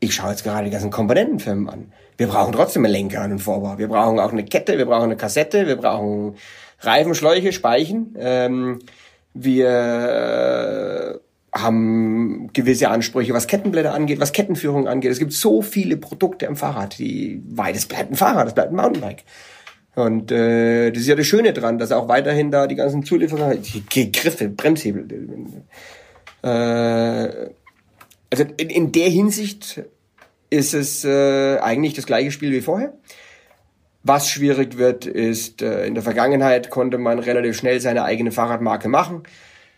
[0.01, 1.93] Ich schaue jetzt gerade die ganzen Komponentenfirmen an.
[2.17, 3.79] Wir brauchen trotzdem einen Lenker und einen Vorbau.
[3.79, 6.37] Wir brauchen auch eine Kette, wir brauchen eine Kassette, wir brauchen
[6.81, 8.15] Reifen, Schläuche, Speichen.
[8.19, 8.81] Ähm,
[9.33, 15.13] wir äh, haben gewisse Ansprüche, was Kettenblätter angeht, was Kettenführung angeht.
[15.13, 18.73] Es gibt so viele Produkte am Fahrrad, die, weil das bleibt ein Fahrrad, das bleibt
[18.73, 19.25] ein Mountainbike.
[20.01, 23.55] Und äh, das ist ja das Schöne dran, dass auch weiterhin da die ganzen Zulieferer,
[23.57, 25.07] die Griffe, Bremshebel.
[26.43, 26.49] Äh,
[28.33, 29.83] also in, in der Hinsicht
[30.49, 32.95] ist es äh, eigentlich das gleiche Spiel wie vorher.
[34.03, 38.89] Was schwierig wird, ist, äh, in der Vergangenheit konnte man relativ schnell seine eigene Fahrradmarke
[38.89, 39.25] machen.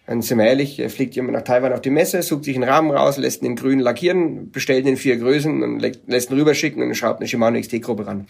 [0.07, 2.91] Dann sind wir ehrlich, fliegt jemand nach Taiwan auf die Messe, sucht sich einen Rahmen
[2.91, 6.83] raus, lässt ihn in grün lackieren, bestellt ihn in vier Größen und lässt ihn rüberschicken
[6.83, 8.27] und schraubt eine Shimano XT-Gruppe ran.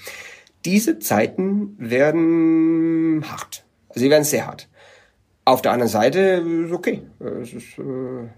[0.64, 3.64] Diese Zeiten werden hart.
[3.94, 4.68] Sie werden sehr hart.
[5.44, 6.20] Auf der anderen Seite
[6.66, 7.02] ist okay.
[7.20, 8.28] Ist, äh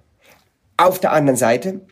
[0.76, 1.82] auf der anderen Seite,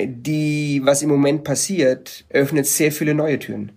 [0.00, 3.72] die, was im Moment passiert, öffnet sehr viele neue Türen.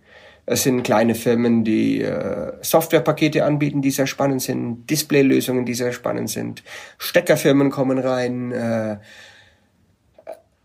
[0.45, 5.91] Es sind kleine Firmen, die äh, Softwarepakete anbieten, die sehr spannend sind, Displaylösungen, die sehr
[5.91, 6.63] spannend sind.
[6.97, 8.51] Steckerfirmen kommen rein.
[8.51, 8.97] Äh,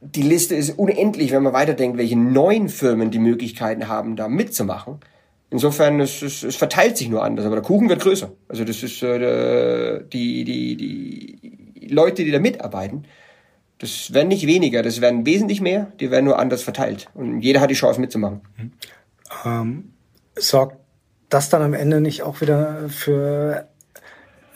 [0.01, 5.01] die Liste ist unendlich, wenn man weiterdenkt, welche neuen Firmen die Möglichkeiten haben, da mitzumachen.
[5.53, 8.33] Insofern, es, es, es verteilt sich nur anders, aber der Kuchen wird größer.
[8.49, 13.05] Also das ist äh, die, die, die Leute, die da mitarbeiten,
[13.79, 17.07] das werden nicht weniger, das werden wesentlich mehr, die werden nur anders verteilt.
[17.15, 18.41] Und jeder hat die Chance mitzumachen.
[18.57, 18.73] Mhm
[19.45, 19.93] ähm,
[20.37, 20.77] sorgt
[21.29, 23.69] das dann am Ende nicht auch wieder für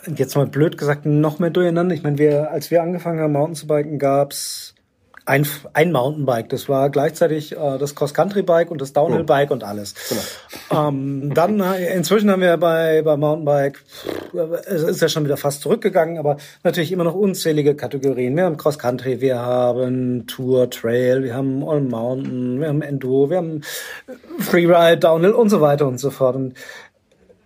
[0.06, 1.94] jetzt mal blöd gesagt noch mehr Durcheinander?
[1.94, 4.74] Ich meine, wir, als wir angefangen haben, Mountain zu biken, gab's
[5.26, 6.48] ein, ein Mountainbike.
[6.48, 9.94] Das war gleichzeitig äh, das Cross-Country-Bike und das Downhill-Bike und alles.
[10.08, 10.88] Genau.
[10.88, 13.82] Ähm, dann äh, inzwischen haben wir bei, bei Mountainbike,
[14.66, 18.36] es ist ja schon wieder fast zurückgegangen, aber natürlich immer noch unzählige Kategorien.
[18.36, 23.38] Wir haben Cross-Country, wir haben Tour, Trail, wir haben All Mountain, wir haben Enduro, wir
[23.38, 23.62] haben
[24.38, 26.36] Freeride, Downhill und so weiter und so fort.
[26.36, 26.54] Und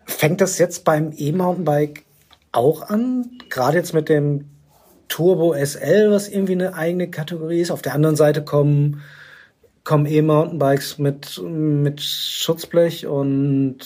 [0.05, 2.05] fängt das jetzt beim E-Mountainbike
[2.53, 3.39] auch an?
[3.49, 4.51] Gerade jetzt mit dem
[5.11, 7.71] Turbo SL, was irgendwie eine eigene Kategorie ist.
[7.71, 9.03] Auf der anderen Seite kommen
[9.85, 13.79] kommen E-Mountainbikes mit mit Schutzblech und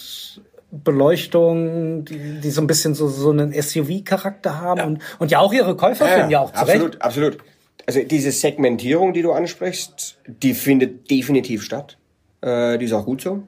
[0.70, 4.86] Beleuchtung, die, die so ein bisschen so, so einen SUV-Charakter haben ja.
[4.86, 6.70] Und, und ja auch ihre Käufer ja, finden ja auch zurecht.
[6.70, 7.38] Absolut, absolut.
[7.86, 11.96] Also diese Segmentierung, die du ansprichst, die findet definitiv statt.
[12.40, 13.42] Äh, die ist auch gut so.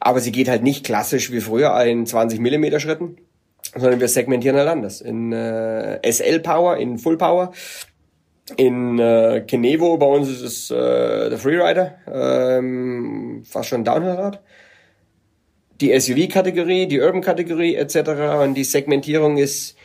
[0.00, 3.16] Aber sie geht halt nicht klassisch wie früher in 20 Millimeter Schritten,
[3.76, 5.00] sondern wir segmentieren halt anders.
[5.00, 7.52] In äh, SL Power, in Full Power,
[8.56, 14.40] in äh, Kenevo, bei uns ist es äh, der Freerider, ähm, fast schon Downhill-Rad.
[15.80, 18.10] Die SUV-Kategorie, die Urban-Kategorie etc.
[18.42, 19.76] Und die Segmentierung ist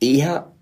[0.00, 0.52] eher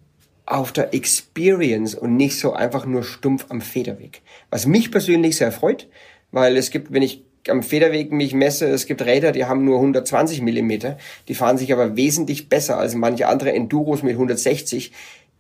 [0.47, 4.23] auf der Experience und nicht so einfach nur stumpf am Federweg.
[4.51, 5.89] Was mich persönlich sehr freut,
[6.31, 9.77] weil es gibt, wenn ich am Federweg mich messe, es gibt Räder, die haben nur
[9.77, 14.93] 120 Millimeter, die fahren sich aber wesentlich besser als manche andere Enduros mit 160,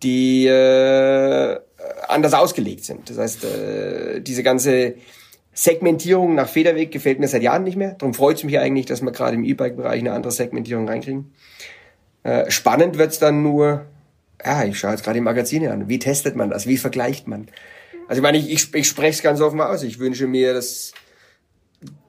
[0.03, 1.59] die äh,
[2.09, 3.09] anders ausgelegt sind.
[3.11, 4.95] Das heißt, äh, diese ganze
[5.53, 7.93] Segmentierung nach Federweg gefällt mir seit Jahren nicht mehr.
[7.93, 11.33] Darum freut es mich eigentlich, dass wir gerade im E-Bike-Bereich eine andere Segmentierung reinkriegen.
[12.25, 13.87] Äh, spannend wird's dann nur,
[14.45, 15.89] ja, ich schaue jetzt gerade die Magazine an.
[15.89, 16.67] Wie testet man das?
[16.67, 17.47] Wie vergleicht man?
[18.09, 19.83] Also ich meine, ich, ich, ich spreche es ganz offen aus.
[19.83, 20.93] Ich wünsche mir, dass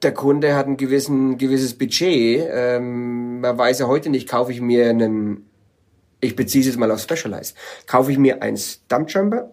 [0.02, 2.46] der Kunde hat ein gewissen, gewisses Budget.
[2.50, 5.48] Ähm, man weiß ja heute nicht, kaufe ich mir einen,
[6.20, 7.56] ich beziehe es jetzt mal auf Specialized,
[7.86, 9.50] kaufe ich mir ein Stumpjumper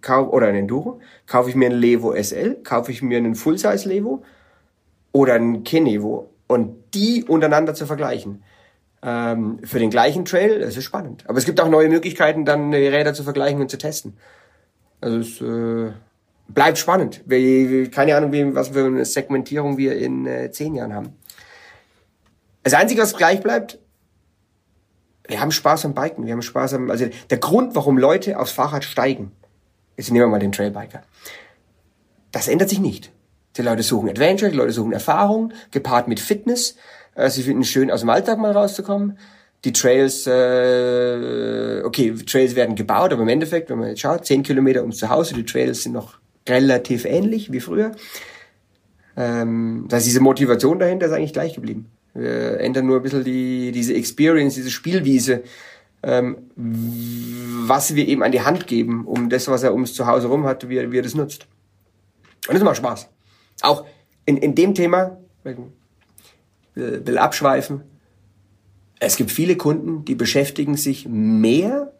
[0.00, 3.88] kauf, oder einen Enduro, kaufe ich mir einen Levo SL, kaufe ich mir einen Full-Size
[3.88, 4.22] Levo
[5.12, 8.42] oder einen Kenevo und die untereinander zu vergleichen.
[9.02, 11.24] Ähm, für den gleichen Trail, das ist spannend.
[11.28, 14.16] Aber es gibt auch neue Möglichkeiten, dann die Räder zu vergleichen und zu testen.
[15.00, 15.92] Also es, äh,
[16.48, 17.22] bleibt spannend.
[17.28, 21.16] Keine Ahnung, wie, was für eine Segmentierung wir in äh, zehn Jahren haben.
[22.64, 23.78] Das Einzige, was gleich bleibt,
[25.28, 28.52] wir haben Spaß am Biken, wir haben Spaß am, also der Grund, warum Leute aufs
[28.52, 29.32] Fahrrad steigen,
[29.96, 31.02] jetzt nehmen wir mal den Trailbiker,
[32.32, 33.12] das ändert sich nicht.
[33.56, 36.76] Die Leute suchen Adventure, die Leute suchen Erfahrung, gepaart mit Fitness.
[37.14, 39.18] Äh, sie finden es schön, aus dem Alltag mal rauszukommen.
[39.64, 44.44] Die Trails, äh, okay, Trails werden gebaut, aber im Endeffekt, wenn man jetzt schaut, zehn
[44.44, 46.18] Kilometer ums Zuhause, die Trails sind noch
[46.48, 47.92] relativ ähnlich wie früher.
[49.16, 51.90] Ähm, das heißt, diese Motivation dahinter ist eigentlich gleich geblieben.
[52.14, 55.42] Wir ändern nur ein bisschen die, diese Experience, diese Spielwiese,
[56.02, 60.44] ähm, was wir ihm an die Hand geben, um das, was er ums Zuhause rum
[60.44, 61.46] hat, wie er, wie er das nutzt.
[62.46, 63.08] Und das macht Spaß.
[63.62, 63.84] Auch
[64.24, 65.72] in, in dem Thema, will,
[66.74, 67.82] will abschweifen,
[69.00, 71.92] es gibt viele Kunden, die beschäftigen sich mehr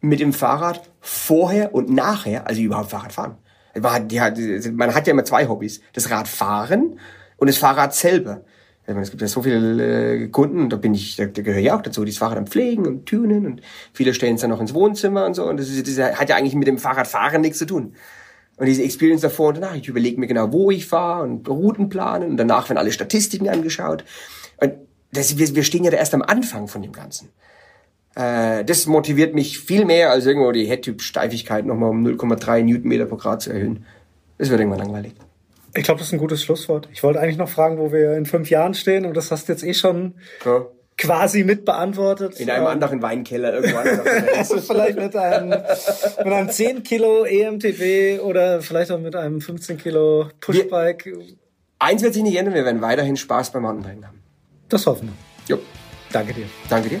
[0.00, 3.36] mit dem Fahrrad vorher und nachher, als sie überhaupt Fahrrad fahren.
[3.74, 5.80] Man hat, ja immer zwei Hobbys.
[5.92, 6.98] Das Radfahren
[7.36, 8.42] und das Fahrrad selber.
[8.86, 12.04] Es gibt ja so viele äh, Kunden, da bin ich, da, gehöre ich auch dazu,
[12.04, 15.26] die das Fahrrad dann pflegen und tunen und viele stellen es dann noch ins Wohnzimmer
[15.26, 15.44] und so.
[15.44, 17.94] Und das, ist, das hat ja eigentlich mit dem Fahrradfahren nichts zu tun.
[18.56, 21.88] Und diese Experience davor und danach, ich überlege mir genau, wo ich fahre und Routen
[21.88, 24.04] planen und danach werden alle Statistiken angeschaut.
[24.56, 24.74] Und
[25.12, 27.30] das, wir, wir stehen ja da erst am Anfang von dem Ganzen.
[28.14, 33.16] Äh, das motiviert mich viel mehr, als irgendwo die Headtyp-Steifigkeit nochmal um 0,3 Newtonmeter pro
[33.16, 33.84] Grad zu erhöhen.
[34.38, 35.12] Das wird irgendwann langweilig.
[35.74, 36.88] Ich glaube, das ist ein gutes Schlusswort.
[36.92, 39.52] Ich wollte eigentlich noch fragen, wo wir in fünf Jahren stehen, und das hast du
[39.52, 40.66] jetzt eh schon ja.
[40.98, 42.40] quasi mit beantwortet.
[42.40, 43.86] In einem ähm, anderen Weinkeller irgendwann.
[44.36, 49.78] also vielleicht mit einem, mit einem 10 Kilo EMTB oder vielleicht auch mit einem 15
[49.78, 51.06] Kilo Pushbike.
[51.06, 51.18] Wir,
[51.78, 54.22] eins wird sich nicht ändern, wir werden weiterhin Spaß beim Mountainbiken haben.
[54.68, 55.12] Das hoffen
[55.46, 55.56] wir.
[55.56, 55.62] Jo.
[56.12, 56.46] Danke dir.
[56.68, 57.00] Danke dir.